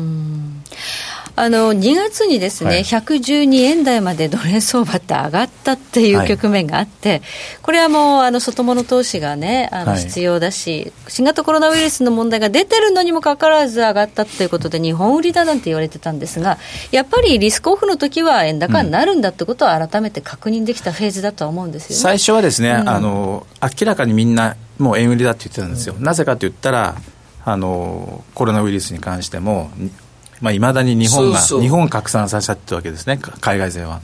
[1.38, 7.22] あの2月にですね、はい、112円台までドル円相場って上がったっていう局面があって、はい、
[7.60, 16.56] これはもうあの外物投資がねあの必要だし、はい、新型コロナウイルスの問題が出てるのにもかかわらず上がったということで日本売りだなんて言われてたんですが
[16.90, 26.96] やっぱりリスクオフの時は円高になるんだってことを改めて確認できたフェーズだとは思うんですよね、最初はですね、うん、あの明らかにみんなもう円売りだって言ってたんですよ、うん、なぜかと言ったら
[27.46, 29.70] あのコロナウイルスに関しても
[30.40, 33.18] まあ、いまだに日本が日本拡散させちゃってるわけですね。
[33.40, 34.00] 海外勢は。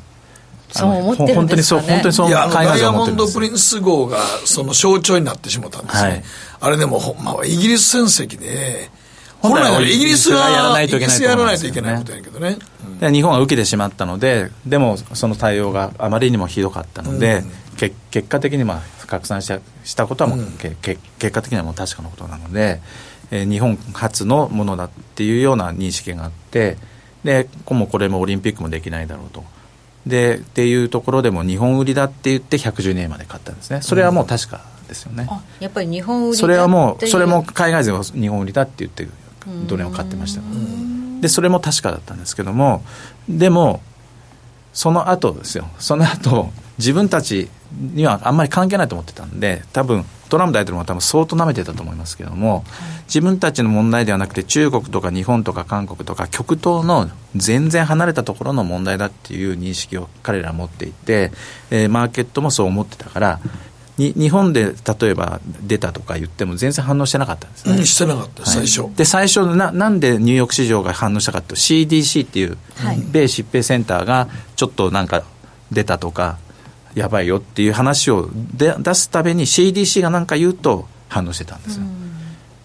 [0.71, 6.09] そう思ってるんですか、ね、本当にそう、本当にそう、いや、ダイヤモンド・プリンス号がその象徴になってしまったんですね。
[6.09, 6.25] はい、
[6.61, 8.89] あれでも、ほんまはイギリス戦績で、
[9.41, 12.57] 本来はイギリスがやらないといけない、やらないといけないことやけどね。
[13.03, 20.99] うん、日本は受けてしまったので、でもその対応があまりにもひどかったので、うん、け結果的にまあ拡散したしたことはもう、うん、け結
[21.31, 22.81] 果的にはもう確かなことなので、
[23.33, 26.77] えー、日本初のものだっていうような認識があって
[27.25, 29.45] でもこれもオリンピックもできないだろうと。
[30.07, 33.81] でっていうところでも日本売りだって言って110年まで買ったんですね。
[33.83, 35.29] それはもう確かですよね。
[35.61, 39.09] やっぱり日本売りそれはもうそれも海外勢は日本売りだって言って
[39.67, 40.43] ドル円を買ってました。
[41.21, 42.83] でそれも確かだったんですけども
[43.29, 43.81] でも
[44.73, 45.69] その後ですよ。
[45.79, 52.65] その後自分たちにはあんまり関係ないと思ってたんで多分トランプ大統領も多分相当舐めてたと思いますけれども、
[53.05, 61.33] 自分たちの問題ではなくて中国とか日本とか韓国とか極東の全然離れたところの問題だっていう認識を彼らは持っていて、
[61.71, 63.41] えー、マーケットもそう思ってたから
[63.99, 68.89] に日本で例えば出たとか言っても全然反応してなかったんですね、うん、してなかった、最初。
[68.97, 75.25] で最初ななんでニューヨーク市場が反応したかというと CDC っていう、はい、米疾病センターがちょっとなんか
[75.71, 76.39] 出たとか
[76.95, 81.85] やばいよっていう話をで出すたびに CDC が何か言うと反応してたんですよ。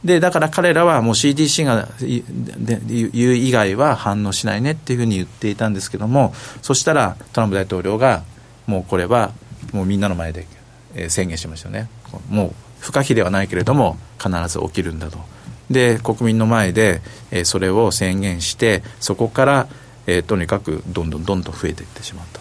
[0.03, 8.23] でだから彼らはもう CDC が言う以外は反応しないねっていうふうに言っていたんですけどもそしたらトランプ大統領が
[8.67, 9.31] もうこれは
[9.73, 10.47] もうみんなの前で
[11.09, 11.89] 宣言しましたよね。
[12.29, 15.17] もう不可避ではないけれども必ず起きるんだと。
[15.69, 17.01] で国民の前で
[17.43, 19.67] それを宣言してそこから
[20.27, 22.39] とにかくどんどんどんどん増えていってしまった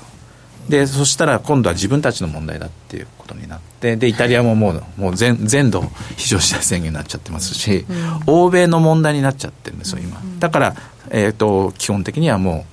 [0.68, 5.82] でそしたら今度は自分たちの問題だっていうことになってでイタリアももうもう全全土
[6.16, 7.86] 非常事態宣言になっちゃってますし、
[8.26, 10.76] うん、欧米の問題になっちゃってるんですよ今、だから、
[11.10, 12.66] えーと、基本的にはも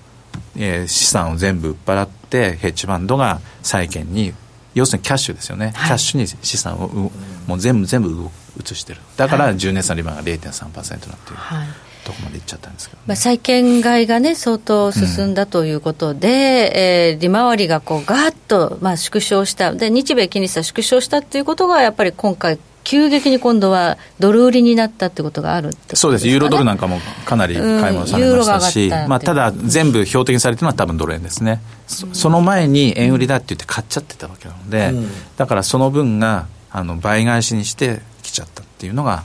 [0.56, 4.34] う、えー、資産を全部売っ払ってヘッジファンドが債券に
[4.74, 7.12] 要するにキャッシュですよね、はい、キャッシュに資産を
[7.48, 8.30] もう全部全部
[8.60, 9.02] 移してる。
[9.18, 11.38] だから10年債利回が0.3%なっていう。
[11.38, 11.68] はい
[12.04, 28.90] とこまでいっちゃったんですけど、ね、まあ、債券買いがね、相当進んだということで、うん、えー、利回りがこうガーッと、まあ、縮小した、で日米金利差縮小したっていうことが、やっぱり今回、急激に今度はドル売りになったってことがある、ね、そうです、ユーロドルなんかもかなり買い物されましたし、う。
[28.90, 39.24] ん、まあ、ただ、全部標的にされてるのは多分ドル円ですね、そその前に円売りだって言って買っちゃってたわけなので、うん、だからその分があの倍返しにしてきちゃったっていうのが、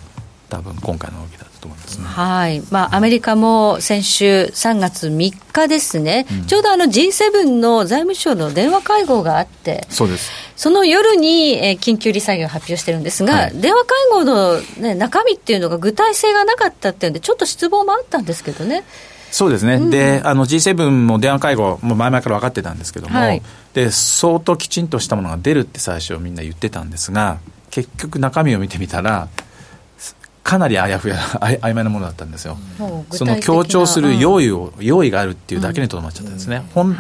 [0.48, 2.04] 多分今回の動きだと思いますね。
[2.04, 2.62] はい。
[2.70, 10.30] まあ、アメリカも先週3月3日ですね、うん、ちょうどあの G7 の財務省の電話会合があって、そうです。
[10.56, 18.84] その夜に、えー、緊急利下げを発表してるんですが、はい、電話会合の、ね、中身っていうのが具体性がなかったっていうんで、ちょっと失望もあったんですけどね。
[19.30, 23.42] そうですね、うん、であの G7 も電話会合、も前々から分かってたんですけども、はい、
[23.74, 27.38] で、相当きちんとしたものが出るって最初、みんな言ってたんですが、
[27.70, 29.28] 結局、中身を見てみたら、
[30.48, 31.16] かなりあやふや
[31.61, 32.56] 曖昧なものだったんですよ、
[33.11, 36.96] その強調する用意を、用意があるっていうだけにとどまっちゃったんですね、ほん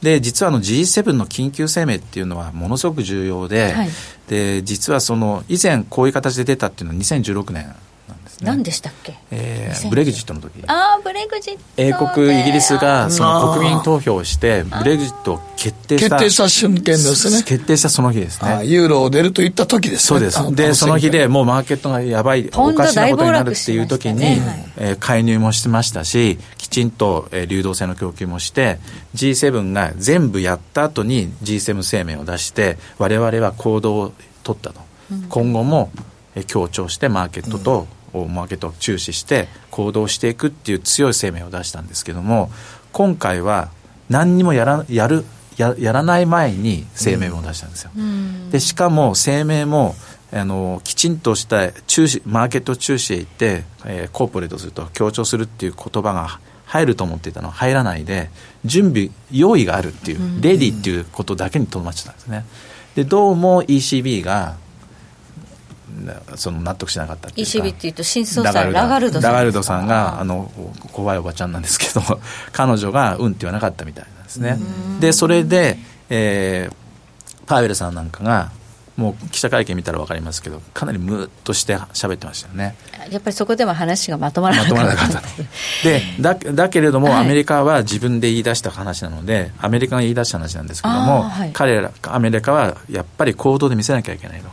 [0.00, 3.90] で実はあの G7 の緊急声明っていうのはものすごく重要ではい、
[4.30, 7.66] で実はその以前こういう形で出たっていうのは2016年
[8.36, 8.50] ですね。
[8.50, 10.62] 何でしたっけ、えー、ブレグジットの時。
[10.66, 17.42] ああブレグジット英国イギリスがその国民投票をしてブレグジットを決定した決定した瞬間ですね。
[17.42, 18.66] 決定したその日ですね。
[18.66, 20.06] ユーロを出るといった時ですね。
[20.06, 20.54] そうです。
[20.54, 24.72] でその日でもうマーケットがやばいおかしなことになるっていう時に、ね。
[24.78, 28.78] えー、介入もしてましたしきちんと、えー、流動性の供給もして
[29.14, 35.90] G7 が全部やった後に G7 声明を出して我々は行動を取ったと、うん、今後も
[36.44, 37.88] 強調してマーケットとを
[38.24, 42.50] マーケットを注視して行動していくっていう強い声明を出したんですけども
[42.92, 43.70] 今回は
[44.08, 45.24] 何にもやらやる
[45.56, 47.90] ややらない前に声明を出したんですよ。
[47.96, 49.94] うん、でしかも声明も
[50.32, 58.28] あのきちんとした注視マーケット注視へ行って、えー、コーポレートすると強調するっていう言葉が入ると思っていたのは入らないで
[58.64, 62.44] 準備用意があるっていう、うん、レディっていうことだけにとどまっちゃったんですね。
[62.96, 64.56] でどうも ECB が
[66.36, 67.52] その納得しなかったっていうか。
[67.58, 69.32] ECB っていうと新総裁ラガルドさん。
[69.32, 70.50] ラガルドさんがあの
[70.92, 72.02] 怖いおばちゃんなんですけど
[72.52, 74.58] 彼女がうんって言わなかったみたいなんですね。
[75.00, 75.78] でそれで、
[76.10, 78.50] えー、パウエルさんなんかが
[78.96, 82.76] もう記者会見見たら分かりますけどかなりムーっとして喋ってましたよね。
[83.10, 84.74] やっぱりそこでも話がまとまらなかった。
[84.74, 94.48] まとまらなかったでだだけれども、はい、アメリカは自分で言い出した話なのでアメリカが言い出した話なんですけども、はい、彼らアメリカはやっぱり行動で見せなきゃいけないと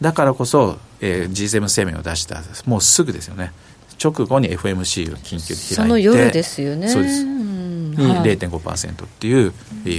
[0.00, 3.52] だからこそ、えー、G7 声明を出したもうすぐですよね。
[4.02, 5.74] 直後に FMC を緊急で開いて。
[5.74, 6.88] その夜ですよね。
[6.88, 9.52] そうです、に0.5%っていう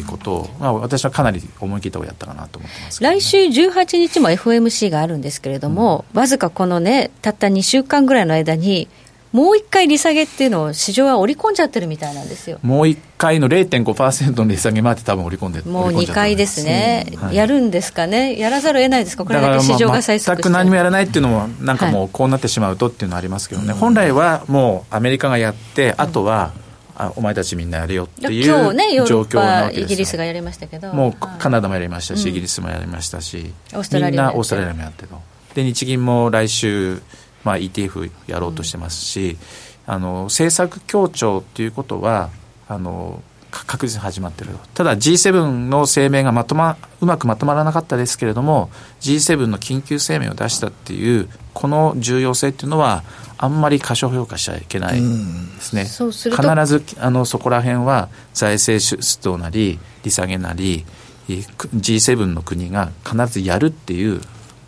[0.05, 8.87] ことを、まあ、私はかなり思い切ったをやったかなと思ってます、ね、来週18日も FMC があるんですけれども、うん、わずかこのねたった2週間ぐらいの間に
[9.31, 12.59] もう一回利下げっていうのを市場は織り込んじゃってるみたいなんですよ。
[12.63, 26.53] もう一回の0.5%の利下げまで多分織り込んでもう2回ですね、はい、やるんですかね、やらざるを得ないですか、これだけ市場が再全く何もやらないっていうのも、なんかもうこうなってしまうとっていうのはありますけどね、はい、本来はもうアメリカがやって、あとは、
[26.99, 30.93] あお前たちみんなやるよっていう今日ねヨーイギリスがやりましたけど。
[30.93, 32.29] もうはいカナダもやりましたし、うん。
[32.29, 34.31] イギリスもやりましたし、オーストラリアもやって。
[34.31, 35.21] みんなオーストラリアもやってと。
[35.53, 37.01] で、日銀も来週、
[37.43, 39.37] まあ、ETF やろうとしてますし、
[39.85, 42.29] あの政策協調っていうことは、
[42.67, 48.69] あのか確実に始まってるただ G7 の声明がまとまうまくまとまらなかったですけれども
[49.01, 53.03] G7 の緊急声明を出したっていうこの重要性っていうのは
[53.37, 60.85] あんまり過小評価しちゃいけないですね、そうすると必ずあのそこら辺は財政出動なり利下げなり
[61.29, 64.21] えーく G7 の国が必ずやるっていう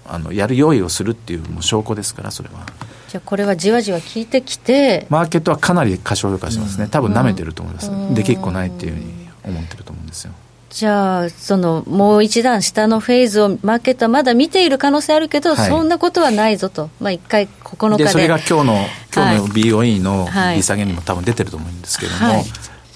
[0.10, 2.65] あのやる用意をするっていうもう証拠ですからそれは。
[3.08, 6.88] じゃあこれはじわじわ効いてきてマーケットはかなり過小評価してますね。
[6.89, 8.13] 多分舐めてると思います、うん。
[8.13, 10.34] できっこないっていうふうに思ってると思うんですよ。
[10.69, 15.69] じゃあそのもう一段下のフェーズをマーケットはまだ見ている可能性あるけど、はい。
[15.69, 18.04] そんなことはないぞと、まあ、1回9日で。
[18.04, 20.58] でそれが今日の今日の BOE のはい。
[20.58, 22.45] 利下げにも多分出てると思うんですけれども、はい。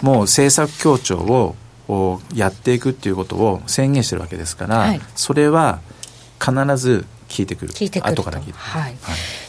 [0.04, 1.56] もう政策協調を
[1.90, 5.02] をやっていくっていうことを宣言してるわけですから、はい。
[5.16, 5.80] それは
[6.44, 7.74] 必ず効いてくる。
[7.74, 8.22] 効いてくると。
[8.22, 8.96] 後から効いてくる、はい。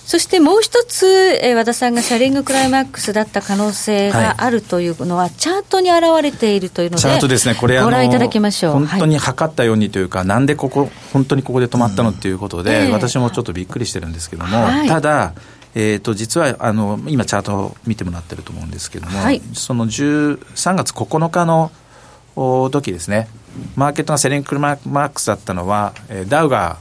[0.04, 1.06] そしてもう一つ、
[1.42, 8.72] えー和田さんがシャリングクライマックスだった可能性があるというのは、チャートに現れているというので、チャートですね、これご覧いただきましょう。
[8.72, 14.88] 本当にはい測ったようにというか、なんでここ、本当にここで止まったのっていうことで、ええ私もちょっとびっくりしてるんですけども、はい。
[14.88, 15.32] ただ、
[15.74, 19.40] えー、と実はあの今、チャートを見てもらってると思うんですけども、はい。
[19.54, 21.72] その10 3月9日の
[22.36, 23.28] お時ですね、
[23.76, 26.78] マーケットがセリングクルマックスだったのは、えーダウが、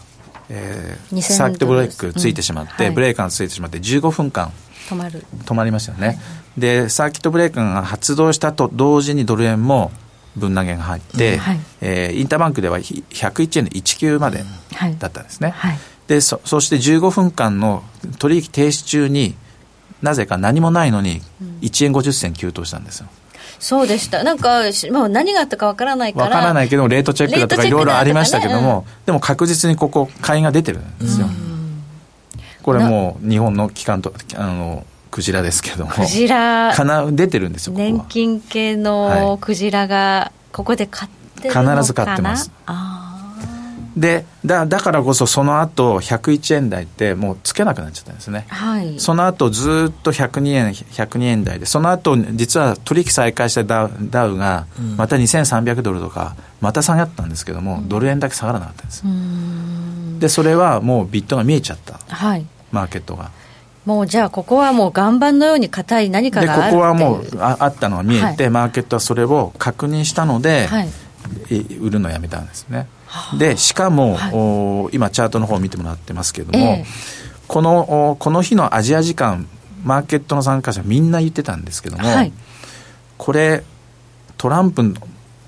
[0.56, 2.86] えー2000サーキットブレイクついてしまって、うん。
[2.86, 2.92] はい。
[2.92, 4.52] ブレーカーがついてしまって、15分間。
[4.90, 5.26] 止まる。
[5.46, 6.20] 止まりましたよね、
[6.58, 9.92] でサーキットブレーカーが発動したと同時にドル円も
[10.36, 11.60] 分投げが入って、はい。
[11.82, 15.80] えーインターバンクではひ101円の19まではいだったんですね、はい。
[16.08, 17.84] でそそして15分間の
[18.20, 19.36] 取引停止中に
[20.02, 21.22] なぜか何もないのに
[21.62, 23.08] 1円50銭急騰したんですよ
[23.64, 24.24] そうでした。
[24.24, 26.26] なんか、しもう何があったかわからないから。
[26.26, 31.28] わからないけどレートチェックだとかいレートチェックだとかねろいろありましたけども、でも確実にここ買いが出てるんですよ、
[32.62, 35.92] これもう日本の機関とあのクジラですけども。
[35.92, 37.90] クジラ、かな出てるんですよここは。
[37.90, 41.76] 年金系のクジラが、ここで買ってるのかな？
[41.78, 42.52] 必ず買ってます。
[42.66, 43.03] あ
[43.96, 48.46] でだだからこそその後101円台ってもうつけなくなっちゃったんですね。
[48.50, 49.00] ーはい。
[49.00, 54.66] その後ずっと102円102円台でその後実は取引再開したダウダウが
[54.98, 59.06] また2300ドルとかまた下がったんですけども、ドル円だけ下がらなかったんです。
[59.06, 60.18] ん。
[60.20, 62.00] でそれはもうビットが見えちゃった。
[62.08, 62.46] はい。
[62.72, 63.32] マーケットが。
[63.86, 70.90] もうじゃあ、ここはもう岩盤のように硬い何かがあるこはもうああったのが見えて、マーケットはそれを確認したので、はい。
[71.52, 72.88] え売るのをやめたんですね。
[73.38, 74.32] でしかも、はい。
[74.34, 76.86] お今チャートの方を見てもらってますけれども、ええ。
[77.48, 79.48] このおこの日のアジア時間
[79.84, 82.32] マーケットの参加者みんな言ってたんですけども、はい。
[83.18, 83.64] これ
[84.38, 84.94] トランプの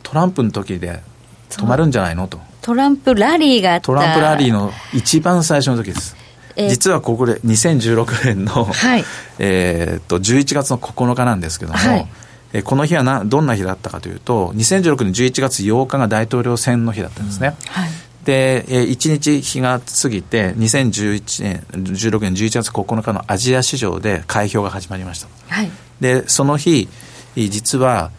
[0.04, 1.02] トランプの時で
[1.50, 2.28] 止まるんじゃないの？
[2.28, 2.40] と。
[2.62, 3.82] トランプラリーが。
[3.82, 6.16] トランプラリーの一番最初の時です。
[6.18, 6.26] えー
[6.70, 9.04] 実はここで2016年の、はい。
[9.40, 12.08] えーっと11月の9日なんですけども、はい
[12.56, 17.56] えーこの日はなどんな日だったかというと2016年11月8日が大統領選の日だったんですね。
[17.68, 17.90] はい。
[18.24, 25.70] で、えー1日日が過ぎて2011年16年11月9日のアジア市場で開票が始まりましたはい。
[26.00, 26.88] でその日
[27.36, 28.12] 実は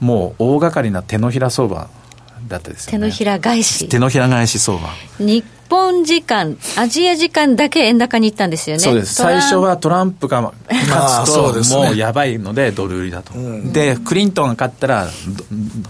[0.00, 1.88] もう大掛かりな手のひら相場
[2.48, 2.98] だったですよね。
[2.98, 3.88] 手のひら返し。
[3.88, 4.88] 手のひら返し相場。
[5.18, 8.82] 日本時間、アジア時間だけ円高に行ったんですよね。
[8.82, 9.14] そうです。
[9.14, 13.34] 最初はトランプがまあ勝つともうやばいのでドル売りだと、
[13.72, 15.10] でクリントンが勝ったらど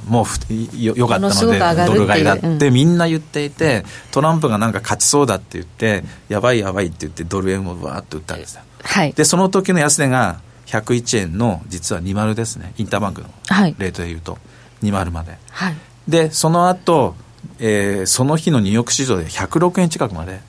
[0.09, 0.39] もうふ
[0.77, 2.75] よよかったものでドル買いだってうん。
[2.75, 8.63] みんな言っていてトランプがなんか勝ちそうだって言ってやばいやばいって言ってドル円をわーっと売ったんですよ。
[8.83, 9.13] はい。
[9.13, 12.75] でその時の安値が101円の実は20ですね。
[12.79, 13.77] インターバンクのはい。
[13.79, 14.39] レートでいうと。
[14.83, 15.37] 20まで。
[15.51, 15.77] はい。
[16.09, 17.15] でその後、
[17.59, 20.41] えーその日のニューヨーク市場で106円近くまで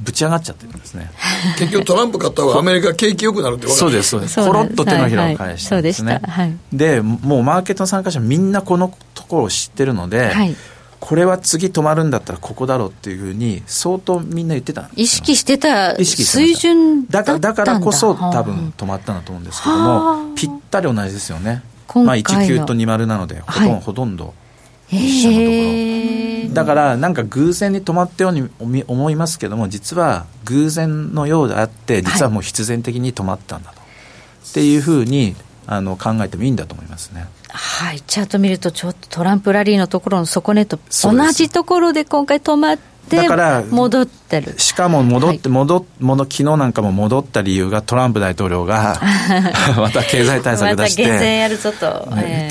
[0.00, 1.10] ぶち上がっちゃってるんですね、
[1.58, 4.36] 結局トランプ買った方がアメリカ景気良くなるってそうですそうです。
[4.36, 6.46] コロッと手のひらを返したんですね、はいはい。
[6.48, 7.00] そうでした。
[7.00, 10.56] でもうマーケットの参加者みんなこのところを知ってるので、はい。
[10.98, 15.02] これは次止まるんだったらここだろうっていうふうに相当みんな言ってたんですよ。
[15.04, 17.36] 意識してた水準だった。
[17.36, 20.16] んだからだからこそ多は分止まったんだと思うんですけどはあ。
[20.16, 21.62] もぴったり同じですよね。
[21.86, 23.80] 今まあ回の19と20なのでほとん,、はい。
[23.80, 24.45] ほとんどあ
[24.90, 26.54] 一緒のところ。
[26.54, 37.26] だからなんか偶然に止まったように思いますけども実は偶然のようであって実はもう必然的に止まったんだと、っていうふうにあの考えてもいいんだと思いますね。
[37.48, 38.00] はい。
[38.00, 44.58] チャート見るとちょっとトランプラリーのところの底値と同じところで今回止まっててだから戻ってる。
[44.58, 49.00] しかも戻って、戻っ戻昨日なんかも戻った理由がトランプ大統領が
[49.76, 51.48] また経済対策出して、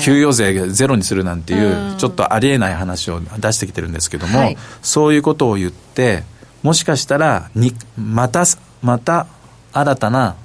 [0.02, 6.24] 給与税ゼロにするなんていうちょっとありえない話を出してきてるんですけども、はい、そういうことを言って
[6.62, 8.44] もしかしたらにまた
[8.82, 9.26] また
[9.72, 10.36] 新たな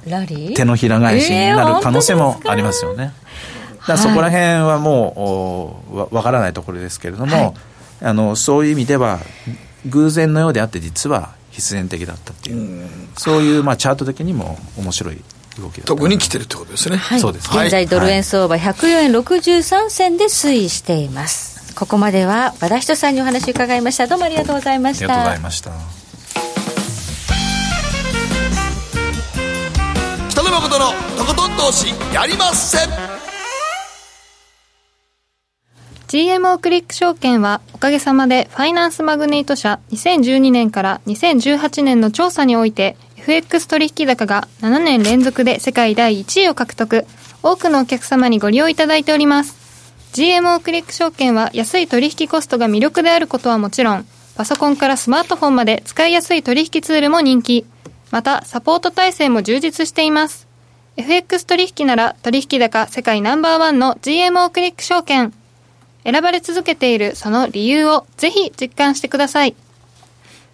[0.56, 3.14] 手のひら返しになる可能性もありますよね。
[3.88, 7.54] だそこら辺はもうわ分からないところですけれども、はい、
[8.02, 9.20] あのそういう意味では
[9.88, 15.22] 偶然のようであって実は必然的だったっていう、うそういう、まあ、チャート的にも面白い
[15.60, 17.50] 動き特に来てるってことですね、はい、そうです。
[17.50, 24.08] 現在ドル円相場104円63銭で推移しています、ここまでは和田人さんにお話伺いました。
[24.08, 25.06] どうもありがとうございました。
[25.06, 25.72] ありがとうございました。
[30.30, 30.86] 北野誠の
[31.18, 32.78] とことん投資やりませ。
[32.86, 33.31] ん
[36.12, 47.06] GMO クリック証券はおかげさまでファイナンスマグネイト社2012年から2018年の調査において FX 取引高が7年連続で世界第1位を獲得
[47.42, 49.56] 多くのお客様にご利用いただいております。
[50.12, 54.06] GMO クリック証券は安い取引コストが魅力であることはもちろん
[54.36, 57.66] パソコンからスマートフォンまで使いやすい取引ツールも人気。
[58.12, 60.50] またサポート体制も充実しています。
[60.98, 65.34] FX 取引なら取引高世界ナンバーワンの GMO クリック証券。
[66.04, 69.56] 選ばれ続けているその理由をぜひ実感してください。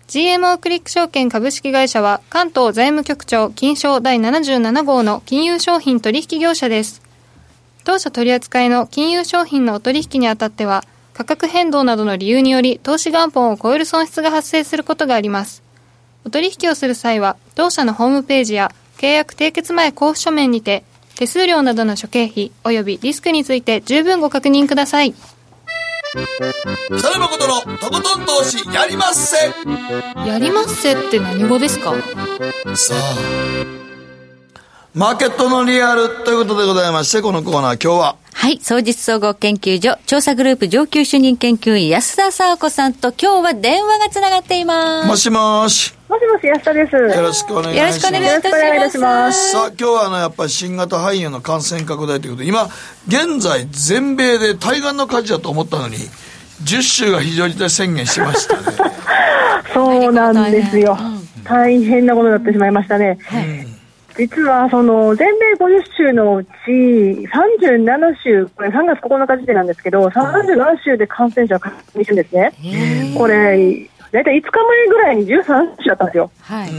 [0.07, 7.01] GMO クリック証券株式会社は関東財務局長金賞第77号の金融商品取引業者です。
[7.83, 10.83] 当社取扱いの金融商品のお取引にあたっては
[11.13, 15.63] 価格変動などの理由により投資元本を超える損失が発生することがあります。
[16.25, 20.83] お取引をする際は当社のホームページや契約締結前交付書面にて
[21.15, 25.15] 手数料などの諸経費及びリスクについて十分ご確認ください。
[26.13, 29.35] 北野誠のとことん投資やりまっせ
[30.25, 31.93] やりまっせって何語ですか？
[32.75, 33.15] さあ
[34.93, 38.59] マーケットのリアルということでございましてこのコーナー今日ははい。
[38.61, 45.07] 総実総合研究所調査グループ上級主任研究員安田佐和子さんと今日は電話がつながっています。
[45.07, 45.96] もしもし。
[46.09, 46.95] もしもし安田です。
[46.95, 48.13] よろしくお願いします。
[48.13, 49.51] よろしくお願いいたします。
[49.51, 52.69] さあ、今日はあの、やっぱり新型肺炎の感染拡大ということで、今、
[53.07, 55.97] 現在全米で対岸の火事だと思ったのに、
[56.63, 58.61] 10州が非常事態宣言しましたね。
[59.73, 60.97] そうなんですよ。
[61.43, 63.17] 大変なことになってしまいましたね。
[63.23, 63.77] はい
[64.17, 73.13] 実はその全米50州のうち37州、これ3月9日時点なんですけど、37州で感染者が確認してるんですね。
[73.15, 76.31] これ、大体5日前ぐらいに13州だったんですよ。
[76.41, 76.69] はい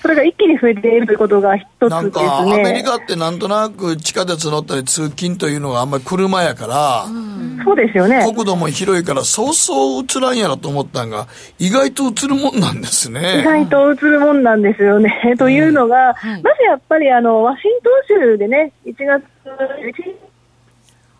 [0.00, 1.88] それが一気に増えているということが一つですね。
[1.90, 8.24] なんか、アメリカってなんとなく地下鉄乗ったり通勤というのがあんまり車やから、うん、そうですよね。
[8.24, 11.26] 国土も広いから、そうそう映らんやろと思ったんが、
[11.58, 13.40] 意外と映るもんなんですね。
[13.40, 15.34] 意外と映るもんなんですよね。
[15.36, 20.27] というのが、はい、まずやっぱりあの、ワシントン州でね、1月1日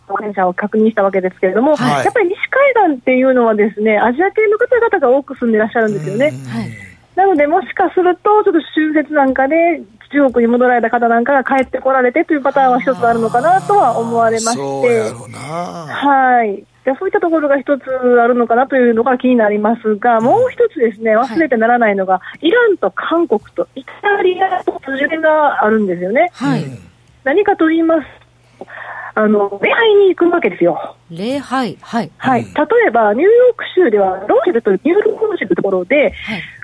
[0.09, 2.37] 感染者を確認したわけですけれども、はい、やっぱり西
[2.75, 6.33] 海岸っていうのはですね、アジア系の方々が多く住んでいらっしゃるんですよね。
[6.49, 6.89] はい
[7.19, 9.83] なので、もしかすると、ちょっと春節なんかで、
[10.13, 16.65] 中国に戻られた方なんかが帰ってこられてというパターンは一つあるのかなとは思われまして、はい。
[16.85, 17.83] じゃそういったところが一つ
[18.21, 26.31] あるのかなというのが気になりますが、もう一つですね、忘れてならないのが、はい、イランと韓国とイタリアと通じがあるんですよね。
[26.33, 26.65] はい。
[27.25, 28.07] 何かと言います
[29.19, 30.95] あの、礼拝に行くわけですよ。
[31.11, 32.11] 礼拝はい。
[32.19, 32.45] はい。
[32.45, 32.51] 例
[32.87, 36.14] えば、ニューヨーク州では、ローシェルというニューヨーク州というところで、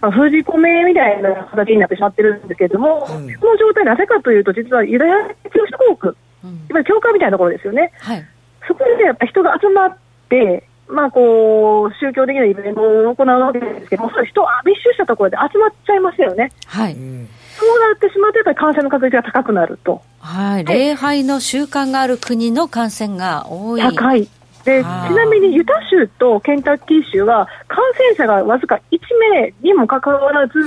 [0.00, 7.90] はい、封じ込めみたいな形になってしまってるんですけれども、うん、その状態なぜかというと、実はユダヤ教諸国、うん、いわゆる教会みたいなところですよね。
[7.98, 8.24] はい。
[8.68, 9.96] そこでやっぱ人が集まっ
[10.28, 16.52] て、まあこう、宗教的なイベントを行うわけですけども、それ人は密集したところで集まっちゃいますよね。
[16.66, 16.94] はい。
[16.94, 17.28] うん
[17.58, 20.02] そうなってしまうと、やっぱり感染の確率が高くなると。
[20.20, 20.64] はい。
[20.64, 23.82] 礼拝の習慣がある国の感染が多い。
[23.82, 24.28] 高い。
[24.64, 28.98] で、ちなみにユタ州とケンタッキー州は、感染者がわずか1
[29.32, 30.58] 名にもかかわらず、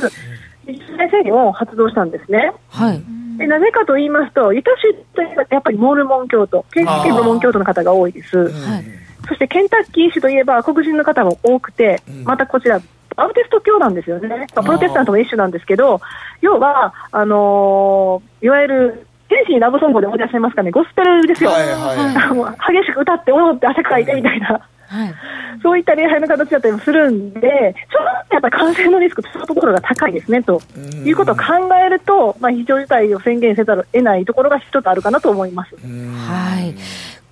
[0.68, 2.52] 自治体制限を発動したんですね。
[2.70, 3.02] はい。
[3.38, 8.38] でなぜかと言いますと、ユタ州といえばやっぱりモルモン教徒、ケンタッキーモルモン教徒の方が多いです。
[8.38, 8.86] はい。
[9.28, 12.82] そしてケンタッキー州といえば黒人の方も多くて、またこちら、
[13.18, 16.00] バプテスト教なんですよね、プロテスタントの一種なんですけど、
[16.40, 24.62] 要は、あのー、いわゆる天使にラブソングで思い出せますかね、ゴスペルですよ、はいはい、 激しく歌って踊って汗かいてみたいな。
[24.90, 25.14] はい、
[25.62, 30.62] そういった礼拝の形だったりもするんで、ちょっとやっぱり感染のリスク、そういうところが高いですねと。
[31.04, 31.44] いうことを考
[31.86, 35.76] えると、まあ、非常事態を宣言せざるを得ないところが一つあるかなと思います。
[35.76, 36.74] はい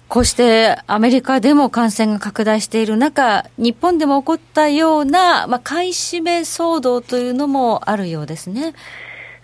[0.08, 8.74] こうしてアメリカでも感染が拡大している中、日本でも起こったような、まあ、買い占め騒動というのもあるようですね。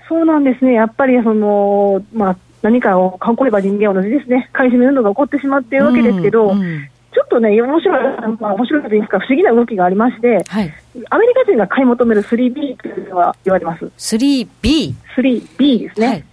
[0.08, 0.74] そうなんですね。
[0.74, 4.50] やっぱりその、まあ、何かを囲えば人間は同じですね。
[4.54, 10.74] 買い占め運動が起こってしまっているわけですけど、うんうん、ちょっとね、面白い、まあ、面白いといいますか、不思議な動きがありまして、はい、
[11.10, 13.86] アメリカ人が買い求める 3B というのは言われます。
[13.98, 16.08] 3B?3B ですね。
[16.08, 16.24] はい、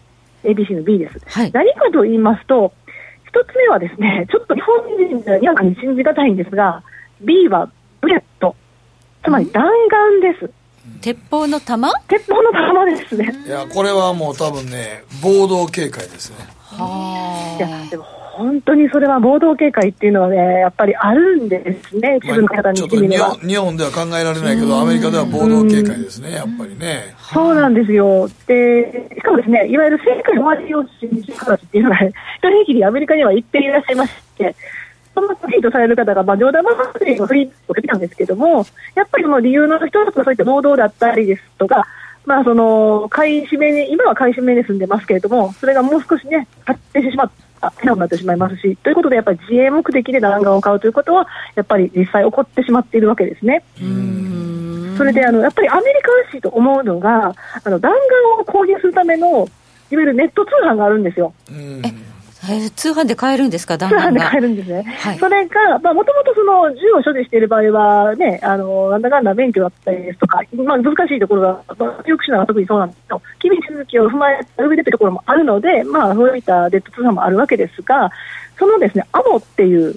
[0.45, 1.21] ABC の B です。
[1.27, 2.73] はい、何かと言いますと、
[3.29, 6.83] 一つ目はですね、ちょっと日本人には信じがたいんですが、
[7.21, 7.71] B は
[8.01, 8.57] ブレット、
[9.25, 10.51] つまり弾丸です。
[11.03, 11.93] 鉄砲の弾？
[12.09, 13.45] 鉄砲の弾ですね。
[13.47, 16.37] いや、これはもう多分ね、暴動警戒ですね。
[16.63, 17.63] はあ。
[17.63, 18.05] いや、でも
[18.39, 27.17] 本当にそれは暴動警戒っていうのはね、やっぱりあるんですね、自分の方にしてみれば、まあ、日本では考えられないけど、アメリカでは暴動警戒ですね、やっぱりね。
[27.35, 28.29] そうなんですよ。
[28.47, 32.13] で、しかもですね、いわゆる世界終わりを信じる人たちっていうのが、 一
[32.45, 34.55] 人きりアメリカには行っていらっしゃいまして、
[35.17, 38.65] そのツイートされる方が、まあ、冗談話のフリーけたんですけども、
[38.95, 41.89] やっぱりその理由の一つはそういった暴動だったりですとか、
[42.25, 47.48] まあ、その買い占めに、今は買い占めに住んでますけれども、それがもう少しね、発展してしまった
[47.81, 53.63] 手になってしまいますし、ということで、やっぱり自衛目的で弾丸を買うということは、やっぱり実際起こってしまっているわけですね。
[54.97, 57.35] それであの、やっぱりアメリカらしいと思うのが、
[57.65, 59.49] あの弾丸を購入するための、
[59.91, 61.33] いわゆるネット通販があるんですよ。
[61.51, 61.83] え
[62.75, 64.83] 通販で買えるんですか、通販で買えるんですね。
[64.83, 78.11] はい、それが、まあ、もともとその銃を所持している場合は、ね、あの、なんだかんだ免許だったりですとか、まあ、難しいところが、まあ、抑止なら特にそうなんですけど、厳しい続きを踏まえた上でというところもあるので、まあ、そういったデッド通販もあるわけですが、
[78.59, 79.95] そのですね、アモっていう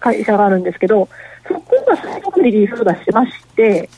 [0.00, 1.08] 会社があるんですけど、はい、
[1.48, 3.88] そこが最後にリリースを出してまして、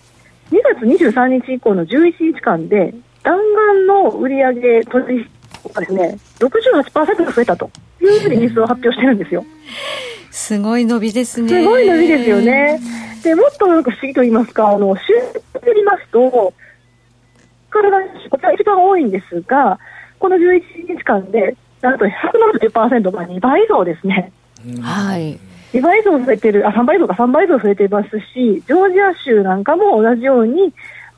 [0.50, 2.92] 2月23日以降の11日間で、
[3.22, 5.30] 弾丸の売上取引
[5.68, 9.44] がですね、68%増えたというリリースを発表してるんですよ。
[10.30, 11.48] すごい伸びですね。
[11.48, 12.80] すごい伸びですよね。
[13.22, 15.12] で、もっとなんか不思議と言いますか、あの、週
[15.60, 16.54] で見ますと、こ
[17.82, 17.98] れが、
[18.30, 19.78] こちら一番多いんですが、
[20.18, 20.62] この11
[20.96, 24.32] 日間で、なんと170%、まあ2倍以上ですね。
[24.80, 25.38] はい。
[25.72, 30.72] 2倍以上増えてる、あ、3倍以上か3倍以上増えていますし、ジョージア州なんかも同じように、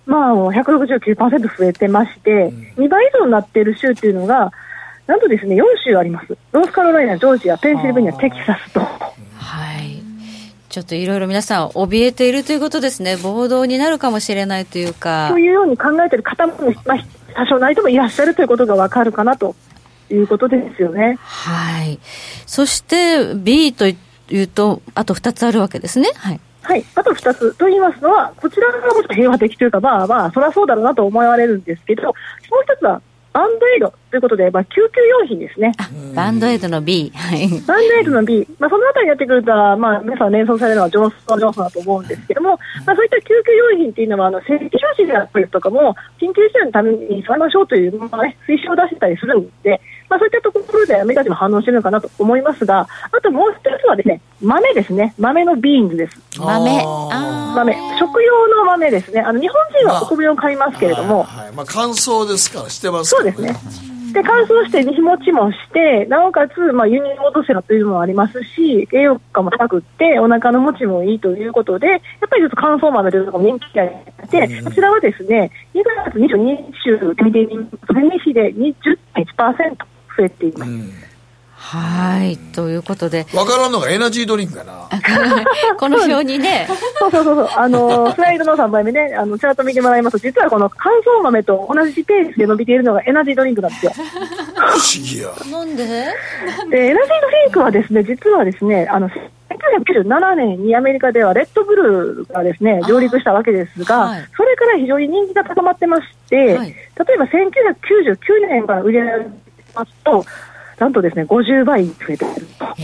[0.06, 4.52] まあ、169%増えてまして、2倍以上になっている州っていうのが、
[5.06, 6.36] なんとですね、4州あります。
[6.52, 8.80] ロースカロライナ、ジョージア、ペンシルベニア、テキサスと。
[8.80, 8.86] は
[9.78, 10.02] い。
[10.68, 13.16] ちょっといろいろ皆さん、怯えているということですね。
[13.16, 15.28] 暴動になるかもしれないというか。
[15.30, 16.54] そういうように考えている方も、
[16.86, 16.98] まあ、
[17.34, 19.54] 多少ないともいらっしゃるということがわかるかなと
[20.10, 21.18] いうことですよね。
[21.20, 21.98] はい。
[22.46, 23.96] そして、B とい
[24.30, 26.10] うと、あと2つあるわけですね。
[26.16, 26.40] はい。
[26.62, 32.14] はい、あと2つと言いますのは、こちらがもっと平和的というか、まあまあ、そりゃそうだろうなと思われるんですけど、もう
[32.72, 33.02] 1つは
[33.32, 35.72] バンドエイドということで、まあ、救急用品ですね。
[36.14, 37.10] バンドエイドの B。
[37.14, 37.48] はい。
[37.66, 38.46] バンドエイドの B。
[38.58, 42.50] まあ、そのあたりになってくると、まあ、皆さん連想されるのはジョンソン・ジョンソンだと思うんですけども、
[42.84, 49.80] まあ、そういった救急用品っていうのは、あの、正規処置であったりとかも、緊急事態のために使いましょうという、まあね、推奨を出してたりするんで、
[50.12, 55.14] まあ、そういったところでアメリカ人も反応してるのかなと思いますが、あともう一つはですね、豆ですね。
[55.18, 56.20] 豆のビーンズです。
[56.38, 56.84] 豆。
[57.54, 57.76] 豆。
[57.98, 59.22] 食用の豆ですね。
[59.22, 61.22] あの、日本人はお米を買いますけれども。
[61.22, 63.92] はい、まあ、乾燥ですから、してます、ね、そうですね。
[64.12, 73.86] で、乾燥して日持ちもして、なおかつ、まあ、輸入戻せなというのもありますし、栄養価も高くって、お腹の持ちもいいということで、やっぱりちょっと乾燥豆というのが人気があ
[74.26, 79.76] って、こちらはですね、2月22日週で見てみますと、全日で20.1%
[80.16, 80.70] 増えています。
[80.70, 80.92] うん。
[81.54, 83.24] はいということで。
[83.32, 84.88] 分からんのがエナジードリンクかな。
[85.78, 86.66] この表にね。
[86.98, 87.48] そうそうそうそう。
[87.54, 89.14] あの スライドの3枚目ね。
[89.16, 90.18] あのちらっと見てもらいます。
[90.18, 93.92] と実はこの乾燥豆と同じペースで伸びているのがエナジードリンクなんですよ。
[93.94, 95.28] 不思議や。
[95.50, 95.86] なんで？
[95.86, 106.74] でエナジードリンクはですね実はですねあの1997年にアメリカではレッドブルーがですね上陸したわけですが、はい、それから非常に人気が高まってまして、はい、例
[107.14, 108.16] えば1999
[108.48, 109.10] 年から売り上げ
[109.74, 110.24] ますと
[110.78, 112.30] なんとですね、50倍増えてる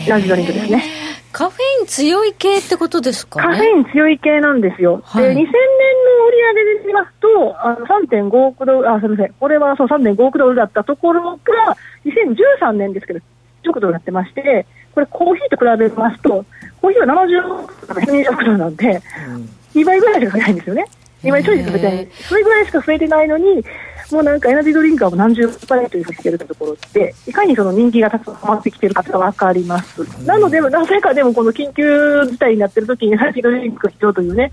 [0.09, 0.85] ラジドリンクですね。
[1.33, 5.03] カフェイン強い系ってことですか、ね、カフェイン強い系なんですよ。
[5.05, 9.33] はい、で、2000年の売り上げで見ますと、あの3.5億ドル、あ、すみません。
[9.35, 13.21] これはそう3.5億ドルだったところが、2013年ですけど、
[13.65, 16.45] 1億ドルになってまして、これコーヒーと比べますと、
[16.81, 19.03] コーヒーは70億とか120億ドルなんで、
[19.75, 20.85] 2倍ぐらいしか増えないんですよね。
[21.25, 22.09] 2倍ちょいしか増えてない。
[22.13, 23.65] それぐらいしか増えてないのに、
[24.11, 30.01] もうなんかエナジードリンクはもう何十倍というふうにしてるところで、いかにその人気がたくさん溜まってきてるかが分かります。
[30.25, 34.53] なので、なぜかでもこの緊急事態になってる時にエナジードリンクが必要というね、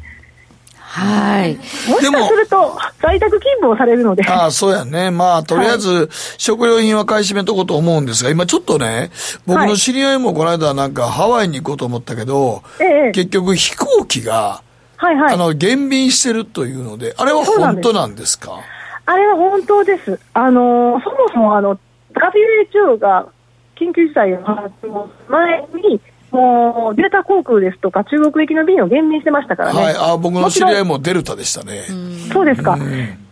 [0.96, 1.56] はい。
[1.90, 4.26] もしかすると、在宅勤務をされるので。
[4.26, 5.12] ああ、そうやね。
[5.12, 9.12] まあ、とりあえず、食料品は買い占めとこうと思うんですが、今ちょっとね、
[9.46, 14.62] 僕の知り合いもこの間なんかハワイに行こうと思ったけど、ええ、結局飛行機が、
[14.96, 15.34] はいはい。
[15.34, 18.62] あの、減便してるというので、あれは本当なんですか
[19.06, 20.20] あれは本当です。
[20.34, 21.78] あの、そもそもあの、
[22.14, 23.28] WHO が
[23.76, 26.02] 緊急事態を発表前に、
[26.32, 29.82] もうデルタ航空ですとか、中国行きの便を減便してましたからね。
[29.82, 31.84] はい、あ僕の知り合いもデルタでしたね。
[32.32, 32.78] そうですか。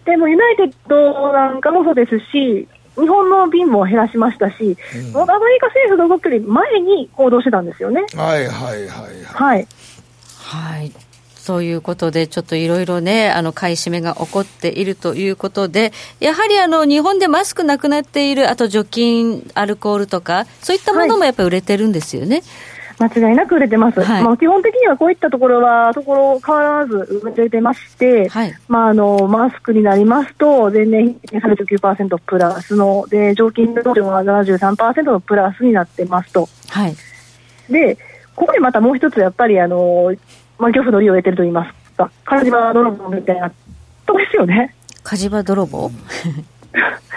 [0.05, 8.05] でも、ユナイテッドなんかもそうですし、日本の便も減らしましたし、うん、アメリカ政府の動きより前に行動してたんですよね。
[8.15, 9.23] はいはいはい。
[9.25, 9.67] はい。
[10.45, 10.91] はい。
[11.43, 15.91] そういうことで、ちょっといろいろね、あの、買い占めが起こっているということで、
[16.21, 22.37] やはりあの、日本でマスクなくなっている、あと除菌、アルコールとか、そういったものもやっぱり売れてるんですよね。
[22.37, 22.43] はい
[22.99, 36.47] 間違いなく売れてます、はい、まあ、基本的にはこういったところは、ところ変わらず売れてまして、はい、まあ、あのマスクになりますと、前年比39%プラスの、で常勤の量は73%のプラスになってますと。
[36.69, 36.95] はい、
[37.69, 37.97] で、
[38.35, 40.13] ここでまたもう一つ、やっぱりあの、
[40.57, 43.51] まあ、漁夫の利を得てると言いますか、火事場泥棒みたいな
[44.05, 44.75] とこですよね。
[45.03, 45.91] 火事場泥棒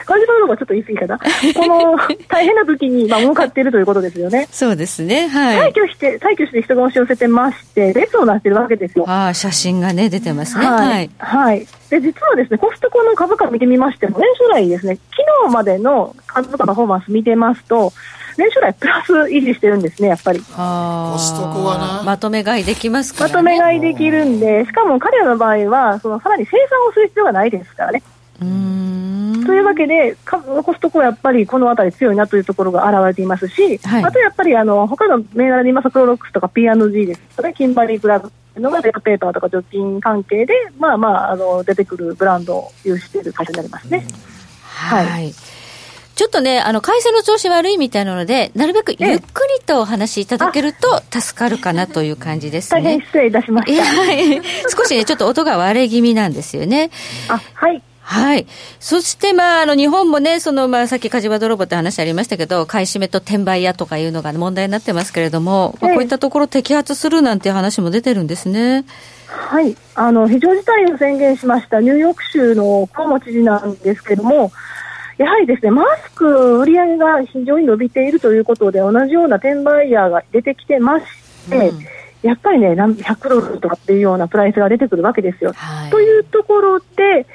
[0.06, 1.18] 感じたのがちょっと言い過ぎかな。
[1.18, 1.24] こ
[1.66, 4.46] の大変な時に、まあ、儲かっているということですよね。
[4.52, 5.26] そうですね。
[5.26, 5.70] はい。
[5.70, 9.04] 退去して、退去して人が押し寄せてまして、列をなってるわけですよ。
[9.08, 10.64] ああ、写真がね、出てますね。
[10.64, 11.10] はい。
[11.18, 11.66] はい。
[11.90, 17.92] で、実はですね、コストコの株価見てみましても、年初来ですね、昨日までの株価パフォーマンス見てますと、
[18.36, 20.38] 年初来プラス維持してるんですね、やっぱり。
[20.40, 22.02] コストコはな。
[22.04, 28.02] まとめ買いできますから、ね、まとめ買いできるんで、しかも彼らの場合は、そのさらに生産をする必要がないですからね。
[28.38, 28.44] と
[29.54, 37.20] いうわけで、コストコはやっぱりこの辺り強いなというところが現れていますし、はい、あとやっぱりあの他の銘柄で言いますと、クロロックスとか P&G です。
[37.36, 38.30] とか、ね、キンバリークラブ
[38.60, 44.06] のがデッペーパーとか除菌関係で、まあまあ、あの出てくるブランドを有している会社になりますね。
[44.62, 45.34] はい、はい
[46.16, 52.80] ちょっとね、あの、回線の調子悪いみたいなので、なるべくゆっくりとお話しいただけると助かるかなという感じですね。
[52.80, 53.84] 大変失礼いたしました。
[53.84, 54.40] はい。
[54.74, 56.90] 少しね、ちょっと音が割れ気味なんですよね。
[57.28, 57.82] あ、はい。
[58.00, 58.46] はい。
[58.80, 68.86] そして、まあ、あの、日本もね、その、まあ、さっき火事場泥棒って話ありましたけど、買い占めと転売屋とかいうのが問題になってますけれども、まあ、こういったところ摘発するなんていう話も出てるんですね。
[69.26, 69.76] はい。
[69.96, 74.52] あの、非常事態を宣言しましたニューヨーク州のコモ知事なんですけれども、
[75.18, 81.06] やはりですね、マスク売り上げが非常に伸びているということで、同じような転売ヤーが出てきてまし
[81.48, 81.78] て、うん
[82.22, 85.52] やっぱりね、100ドルとかっていうようなプライスが出てくるわけですよ。
[85.52, 87.26] はい、というところで、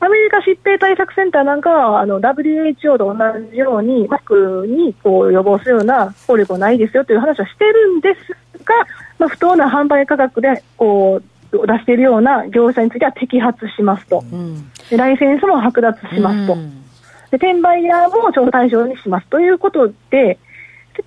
[0.00, 8.74] アメリカ疾病対策センターなんかは、あの、WHO と同じように、マスクにこう予防するような効力はないですよという話はしてるんですが、
[9.18, 14.22] まあ、不当な販売価格で、こう、出しているような業者については摘発しますと。
[14.32, 16.54] うん、でライセンスも剥奪しますと。
[16.54, 16.84] うん、
[17.30, 20.38] で転売屋も調査対象にしますということで、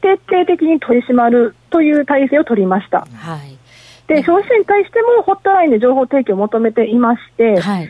[0.02, 3.08] 徹底的に取り締まるという体制を取りました。
[3.14, 3.58] はい、
[4.08, 7.90] で消費者に対してもホットラインで情報提供を求めていまして、はい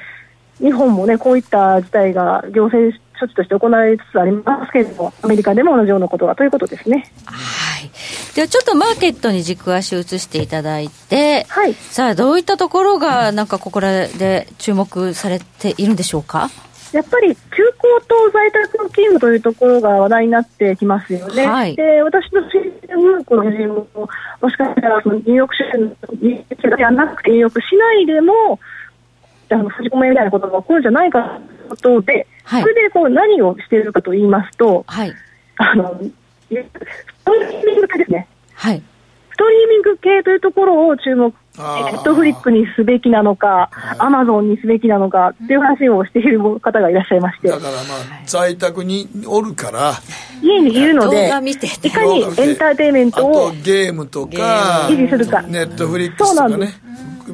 [0.59, 7.11] 日本もね、こういった事態が行政処置として行われつつありますけれども、アメリカでも同じようなことがということですね。
[7.25, 7.89] はい。
[8.35, 11.73] ではちょっとマーケットに軸足を移していただいて、はい。
[11.73, 16.51] さあ、どういったところが、なんかここらで注目されているんでしょうか？
[16.91, 21.45] やっぱり休校と在宅勤務というところが話題になってきますよね。
[21.47, 24.09] はい、で私の知り合いの友人も、
[24.41, 25.63] もしかしたらそのニューヨーク州
[26.21, 26.45] に
[26.77, 28.59] ではなくて、ニューヨーク市内でも、
[29.49, 31.39] あの閉じ込めみたいなことが起こるんじゃないか
[31.81, 35.13] ということで、はい、それでこう何をしているかと言いますと、はい、
[35.57, 36.05] あのス
[37.25, 38.27] トリーミング系ですね。
[38.53, 38.81] はい。
[39.41, 47.49] ストリーミング系というところを注目ネットフリックにすべきなのか、アマゾンにすべきなのかっていう話をしている方がいらっしゃいまして。
[47.49, 47.81] だからまあ、
[48.25, 49.93] 在宅におるから、
[50.43, 55.41] 家にいるので、いかにエンターテインメントをゲームとか、維持するか。
[55.41, 56.73] ネットフリックスとかね。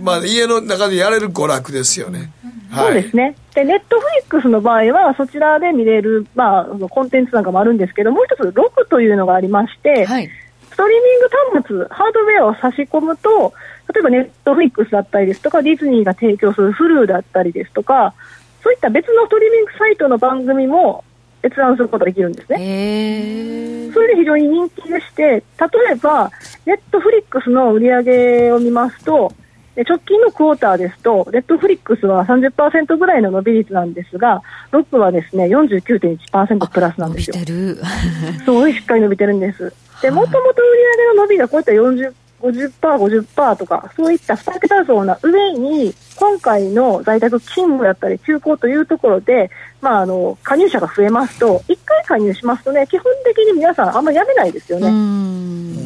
[0.02, 2.32] まあ、家の中でやれる娯楽ですよね。
[2.74, 3.36] そうですね。
[3.54, 10.30] で、ネットフリックスの場合は、そちらで見れる、まあ、コンテンツなんかもあるんですけど、もう一つ、ログというのがありまして、はい、
[10.78, 11.20] ストリーミン
[11.56, 13.52] グ端末、ハードウェアを差し込むと、
[13.92, 18.14] 例えばネットフリックスだったりですとか、ディズニーが提供するフルーだったりですとか、
[18.62, 21.04] そういった別のストリーミングサイトの番組も
[21.44, 23.92] 閲覧することができるんですね。
[23.92, 25.44] それで非常に人気でして、例
[25.94, 26.30] えば、
[26.68, 29.32] ネットフリックスの売り上げを見ますと、
[29.84, 37.36] 直近のクォーターですと、ネットフリックスは30%ぐらいの伸び率なんですが、ロックはですね、49.1%プラスなんですよ。
[37.36, 37.78] 伸びてる。
[38.44, 39.74] すごいしっかり伸びてるんです。
[40.02, 49.50] で、もともと売り上げの伸びがこういった40 50%、50%とか、そういった2桁増な上に、今回の在宅勤務だったり、休校というところで、
[49.82, 54.86] まあ、あの加入者が増えますと、1回加入しますとね、基本的に皆さん、あんまりやめないですよね。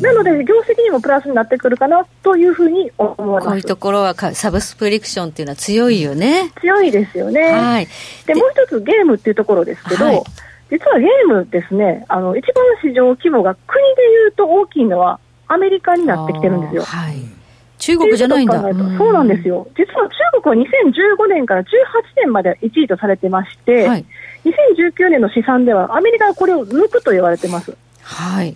[0.01, 6.51] なので、業績にもプラスになってくるかなというふうに思いますこういうところはサブスプリクションっていうのは強いよね。
[6.59, 7.41] 強いですよね。
[7.51, 7.87] はい、
[8.25, 10.23] でもう一つ、ゲームっていうところですけど、はい
[10.71, 15.19] 実はゲームですね、あの一番市場規模が国でいうと大きいのは
[15.51, 16.83] アメリカになってきてるんですよ。
[16.83, 17.15] はい、
[17.77, 18.61] 中国じゃないんだ。
[18.61, 19.67] そうなんですよ。
[19.77, 21.65] 実は中国は2015年から18
[22.17, 24.05] 年まで1位とされてまして、はい、
[24.45, 27.75] 2019年の試算ではアメリカがこれを抜くと言われてます。
[28.01, 28.55] はい。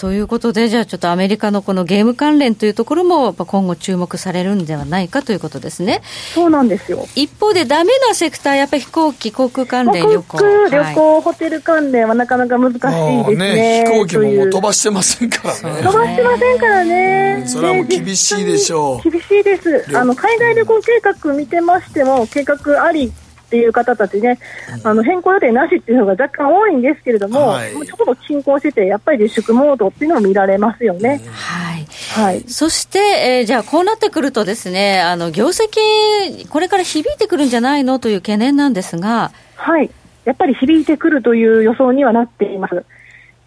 [0.00, 6.00] ということで、じゃあちょっとアメリカのこのゲーム関連というところも今後注目されるんではないかということですね。
[6.32, 7.06] そうなんですよ。
[7.16, 10.38] 一方でダメなセクター、やっぱり飛行機、航空関連、旅行。
[10.38, 13.34] 旅行、はい、ホテル関連はなかなか難しいですね。
[13.36, 15.82] ね飛行機も飛ばしてませんからね。
[15.82, 17.44] 飛ばしてませんからね。
[17.46, 19.10] それはもう厳しいでしょう。
[19.10, 19.84] 厳しいです。
[19.94, 23.12] あの、海外旅行計画見てましても、計画あり
[23.50, 24.38] っていう方たちね、
[24.84, 31.20] あの変更予定なしっていうのが若干多いんですけれども、はい、ちょこっと進行してて、やっぱり自粛モードっていうのを見られますよね。
[31.32, 31.86] はい。
[32.14, 32.44] はい。
[32.46, 39.32] そして、えー、じゃあこうなってくるとですね、あの、業績、これから響いてくるんじゃないのという懸念なんですが。
[39.56, 39.90] はい。
[40.24, 42.84] やっぱり響いてくるという予想にはなっています。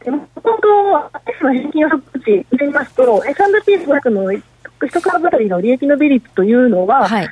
[0.04, 7.30] でも、本当、S の平均予測値見てみますと、S&P500 の一株当たりの利益の比率というのは、はい、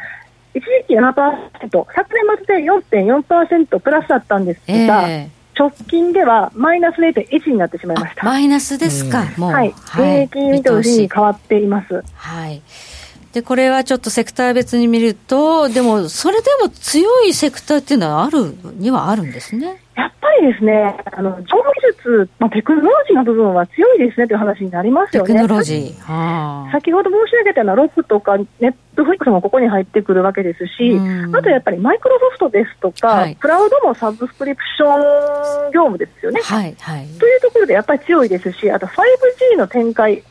[0.54, 8.26] 一時期7%、昨年末で4.4%プラスだったんですが、えー、直近ではマイナス0.1になってしまいました。
[8.26, 9.52] マイナスですか、うん、もう。
[9.52, 9.74] はい。
[9.94, 12.04] 平均見通しに変わっています。
[12.16, 12.62] はい。
[13.34, 19.80] で、これはちょっとセクター別に見ると、でも、それでも強いセクターっていうのはあるにはあるんですね。
[19.96, 25.28] やっぱりですね、あの情報技術、まあ、テクノロジーの部分は強いですねという話になりますよね。
[25.28, 26.72] テクノロジー。
[26.72, 30.98] 先ほど申し上げたようなロックとかネットフリックスもここに入ってくるわけですし、
[31.34, 36.42] あとやっぱりマイクロソフトですとか、はい、クラウドもサブスクリプション業務ですよね。
[36.42, 40.24] はいはい、というところでやっぱり強いですし、あと 5G の展開、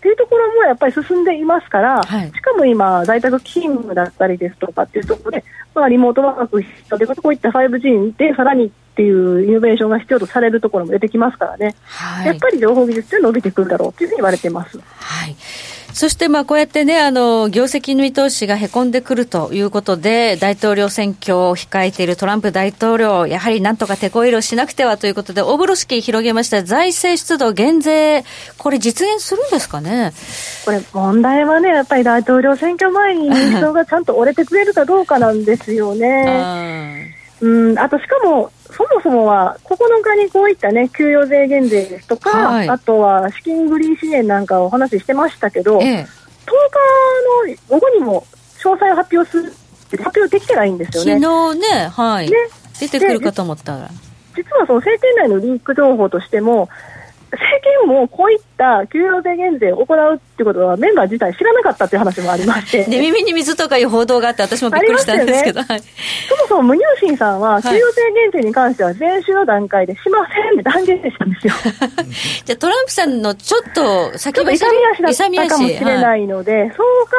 [0.00, 5.44] というところもやっぱり進んでいますから、はい、しかも今、在宅勤務だったりですとかっていうところで、
[5.74, 14.78] まあ、リモートワーク必要で、こういった 5G でさらにっていうイノベーションが必要とされるところも出てきますからね、はい、やっぱり情報技術って伸びてくるだろうというふうに言われてます。
[14.78, 15.36] はい
[15.92, 28.24] そしてまあこうやってね、あの、業績の見通しがへこんでくるということで、大統領選挙を控えているトランプ大統領、やはりなんとか手こ入れをしなくてはということで、大風呂敷広げました財政出動減税、
[28.58, 30.12] これ実現するんですかね？
[30.64, 37.12] これ問題はね、やっぱり大統領選挙前に民主党がちゃんと折れてくれるかどうかなんですよね。
[37.40, 48.24] うん、あとしかも、そもそもは9日にこういったね、給与税減税ですとか、はい、あとは資金繰り支援なんかをお話ししてましたけど、ええ、10日の午後にも
[48.62, 49.52] 詳細を発表する、
[50.04, 51.20] 発表できてないんですよね。
[51.20, 52.30] 昨日ね、はい。
[52.30, 52.36] ね、
[52.78, 53.88] 出てくるかと思ったら。
[54.36, 56.68] 実はその政権内のリーク情報としても、
[57.32, 62.84] 政権もこういった給与税減税を行うってことは、メンバー自体知らなかったっていう話もありまして。
[62.90, 65.66] で、耳に水とかいう報道があって、私もびっくりしたんですけど、ね、
[66.28, 71.52] そもそも無入信さんは、給与税減税に関しては、前週の段階でしませんって断言したんですよ。
[72.44, 77.12] じゃあ、トランプさんのちょっと先走り、勇み足だったかもしれないので、はい、そう考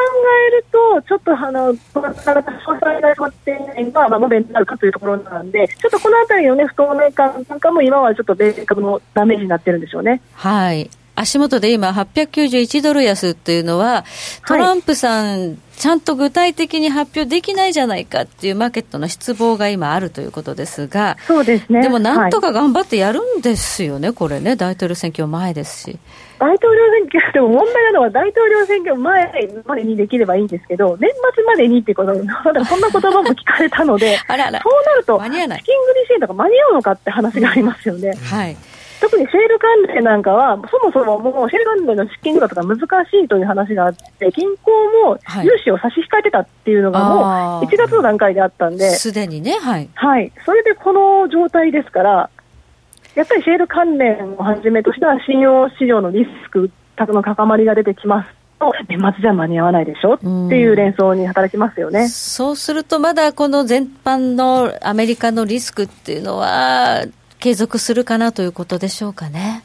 [0.48, 10.20] えると、ちょっと、あの、なかなか詳細がっていないのが、まあ、ベになるかというところなんで、ちょっとこのあたりのね、不透明感なんかも今はちょっと米株のダメージになってるんでしょうね。
[10.34, 10.90] はい。
[11.20, 14.04] 足元で今、891ドル安っていうのは、
[14.46, 21.82] トランプさん、ちゃんと具体的に発表できないじゃないかっていうマーケットの失望が今あるということですが、そうですね。
[21.82, 25.98] でもなんとか頑張ってやるんですよね、はい、これね、大統領選挙前ですし。
[26.38, 38.14] 大統領選挙でも問題なのは大統領選挙前までにできればいいんですけど、年末までにってことまだそんな言葉も聞かれたので、 あららそうなると、資金繰り支援とか間に合うのかって話がありますよね。
[38.24, 38.56] はい
[39.00, 42.82] 特にシェール関連なんかは、そもそももうシェール関連の資金とか難し
[43.14, 44.70] いという話があって、銀行
[45.06, 49.88] も融資を差し控えてたっていうのがもう1月の段階であったんで、すでにね、はい。
[49.94, 50.30] はい。
[50.44, 52.30] それでこの状態ですから、
[53.14, 58.28] やっぱりシェール関連をはじめとした信用市場のリスクの高まりが出てきます
[58.58, 62.08] と、年末じゃ間に合わないでしょっていう連想に働きますよね。
[62.08, 67.04] そうすると、まだこの全般のアメリカのリスクっていうのは、
[67.40, 69.62] 継続するかなということでしょうかね。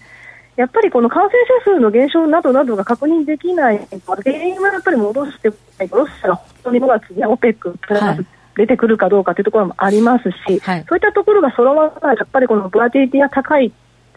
[0.55, 1.34] やっぱりこの感染
[1.65, 5.51] 者数の減少などなどが確認できない、原因はやっぱり戻して、
[5.91, 13.71] ロシアが本当に5月に OPEC プラス出てくるかどうかというところもありますし、はい、そういったところがそのままやっぱりこのボラティリティが高い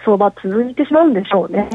[0.05, 1.69] 相場続いてしまうんでしょうね。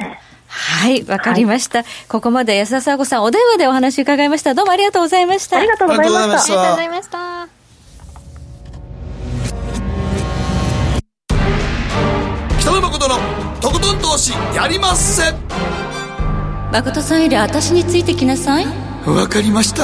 [0.48, 1.84] ははい、わかりました。
[2.08, 4.54] ここまで安田沙子さん、お電話でお話伺いました。
[4.54, 5.58] どうもありがとうございました。
[5.58, 6.54] ありがとうございました。
[6.54, 7.63] ありがとうございました。
[12.64, 13.16] 北野誠の
[13.60, 15.34] とことん投資やりまっせ。
[16.72, 18.66] 誠さんより私についてきなさい。
[19.06, 19.84] わかりました。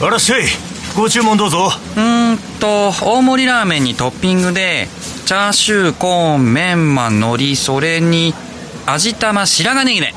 [0.00, 0.42] あらっしゃい。
[0.96, 1.70] ご注文どうぞ。
[1.96, 4.86] うんと大盛りラーメンにトッピングで
[5.26, 8.32] チャーシューコーンメンマ海苔それに
[8.86, 10.14] 味玉白髪ネギね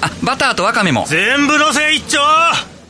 [0.00, 1.04] あバターとワカメも。
[1.06, 2.18] 全部のせ一丁。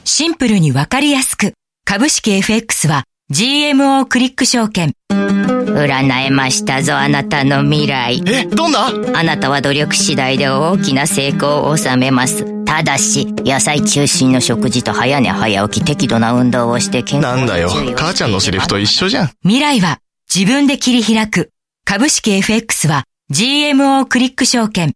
[0.05, 1.53] シンプルにわかりやすく。
[1.85, 4.95] 株式 FX は GMO クリック証券。
[5.11, 8.23] 占えましたぞあなたの未来。
[8.27, 8.87] えどんな？
[8.87, 12.65] あなたは努力次第で大きな成功を収めます。
[12.65, 17.69] ただし野菜中心の食事と早寝早起き適度な運動をして健康なんだよ。
[17.97, 19.31] 母ちゃんのセリフと一緒じゃん。
[19.43, 19.99] 未来は
[20.35, 21.51] 自分で切り開く。
[21.85, 24.95] 株式 FX は GMO クリック証券。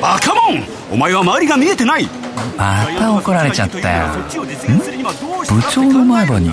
[0.00, 0.62] バカモン!
[0.92, 2.06] お前は周りが見えてない
[2.58, 4.08] また怒られちゃったよ。
[5.48, 6.52] 部長の前歯に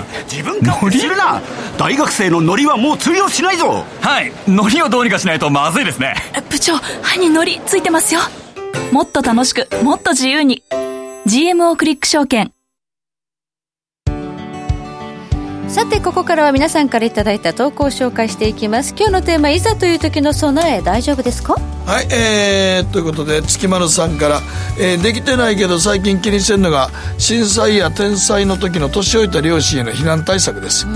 [0.62, 1.42] ノリするな！
[1.76, 3.84] 大学生のノリはもう通用しないぞ！
[4.00, 4.32] はい。
[4.48, 6.14] ノリをどうにかしないとまずいですね。
[6.48, 8.20] 部長歯にノリついてますよ。
[8.92, 10.62] もっと楽しくもっと自由に。
[11.26, 12.52] GMO クリック証券
[15.68, 18.94] さてここからは皆さんからいただいた投稿を紹介していきます。
[18.96, 21.54] 今日のテーマいざという時の備え大丈夫ですか？
[21.84, 24.40] はいえー、ということで月丸さんから、
[24.80, 26.88] えー、できてないけど最近気にしてるのが
[27.18, 30.86] 震災や天災の時の年老いた両親への避難対策です、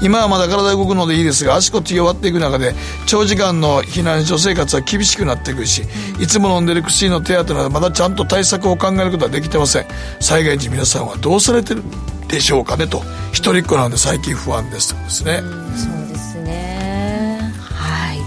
[0.00, 2.74] 今はまだ体動くのでいいですが足腰弱っていく中で
[3.06, 5.82] 長時間の避難所生活は厳しくなっていくし、
[6.18, 9.86] いつも飲んでる薬の手当などまだちゃんと対策を考えることはできてません。
[10.20, 11.82] 災害時皆さんはどうされてる？
[12.30, 13.02] でしょうかねと。
[13.32, 14.94] 一人っ子なんで最近不安です。
[14.94, 15.40] とですね。
[15.40, 17.52] そうですね。
[17.70, 18.18] はい。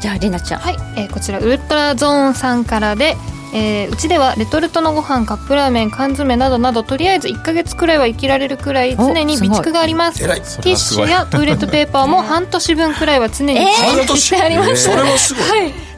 [0.00, 0.60] じゃありなちゃん。
[0.60, 3.16] はい、えー、こちらウルトラゾーンさんからで
[3.52, 10.18] えー、うちではレトルトのご飯カップラーメン缶詰などなどとりあえず1か月くらいは生きられるくらい常に備蓄があります。
[10.18, 14.88] ティッシュやトイレットペーパーも 半年分くらいは常に備蓄してあります、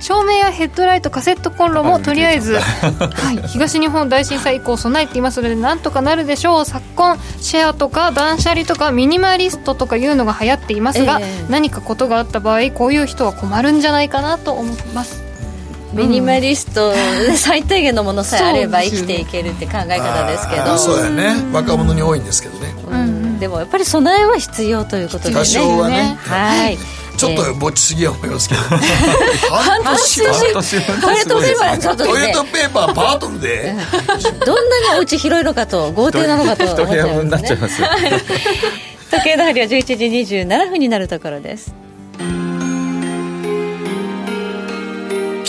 [0.00, 6.64] 照明やヘッドライトカセットコンロもとりあえず、 はい、東日本大震災以降備えていますのでなんとかなるでしょう。
[6.64, 15.21] 昨今シェアとか断捨離とかミニマリストとかいうのが流行っていますが、えー、何かことがあった場合こういう人は困るんじゃないかなと思います
[15.92, 16.92] ミニマリスト、
[17.36, 20.78] 最低限のものさえあれば生きていけるって考え方ですけど。
[20.78, 21.36] そうやね。
[21.52, 25.34] 若者に多いんですけどね、うん、でもやっぱり備えは必要ということでね。
[25.34, 26.16] 多少はね。
[26.20, 26.78] はい。
[27.16, 28.60] ちょっとぼっちすぎは思いますけど。
[28.62, 33.74] 半年半年トイレットペーパーちょっとトイレットペーパーバートルで。
[34.44, 36.64] どんなにお家広いのかと豪邸なのかと。
[36.64, 37.88] 思っちゃいますね
[39.12, 41.74] 時計の針は11時27分になるところです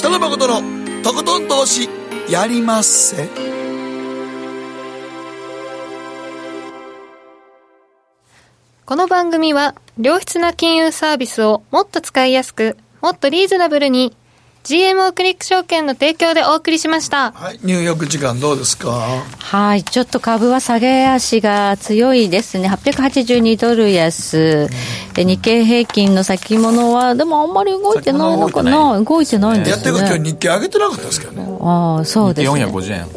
[0.04, 1.88] 北野誠のとことん投資
[2.30, 3.30] やりまっせ
[8.86, 14.14] この番組は良質な金融サービスをもっと使いやすくもっとリーズナブルに
[14.64, 17.34] GMO クリック証券の提供でお送りしました。
[17.34, 19.22] はい、入浴時間どうですか？
[19.38, 22.70] はい、ちょっと株は下げ足が強いですね。
[22.70, 24.70] 882ドル安。
[25.16, 29.02] で日経平均の先物は、でもあんまり動いてないのかな？
[29.04, 29.94] 動いてないんですね。
[29.94, 31.58] やってる今日日経上げてなかったですけどね。
[31.60, 32.66] ああ、そうですね。
[32.66, 33.08] 450円。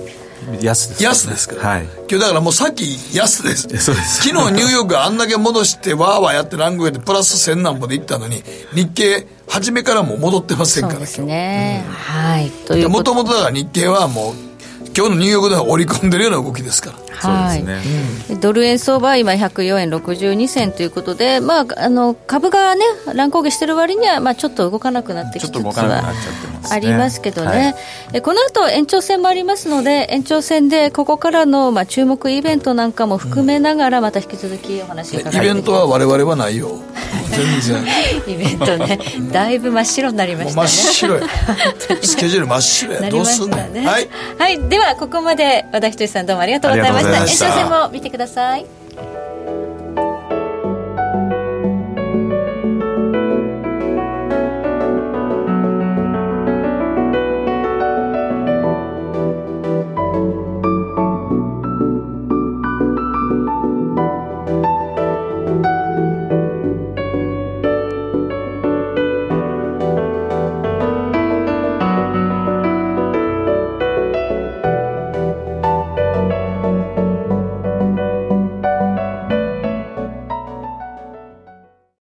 [0.61, 2.85] 安です安ですから、はい、今日だからもうさっき
[3.17, 3.63] 安です。
[3.79, 4.29] そうです。
[4.29, 8.43] 昨日ニューヨークあんだけ戻してわーわーやってラングウェイでプラス1000何歩で行ったのに
[8.73, 10.95] 日経初めからも戻ってませんから。
[10.95, 12.51] そうですね、うん、はい。
[12.51, 14.35] というもともとだから日経はもう
[14.97, 17.07] 今日のニューヨークでは織り込んでるような動きですから。
[17.17, 17.83] はい、ね
[18.31, 22.85] うん、ドル円相場は今104円62銭ということで、まあ、あの株がね
[23.15, 26.15] 乱高下してる割には、まあ、ちょっと動かなくなってきつつは
[26.71, 27.75] ありますけどね、
[28.11, 36.83] はい、この後延長戦もありますので延長戦でここからの、まあ、注目イベントなんかも含めながらまた引き続きお話伺い、うん、イベントは我々はないよ。
[37.37, 37.85] 全然
[38.27, 38.99] イベントね。
[39.33, 40.69] だいぶ真っ白になりましたね。
[40.69, 41.21] 真っ白
[42.03, 47.11] スケジュール真っ白や、どうすんの、ね、はい、はい、ではここまで和田仁さんどうもありがとうございました。
[47.21, 48.67] 延長戦も見てください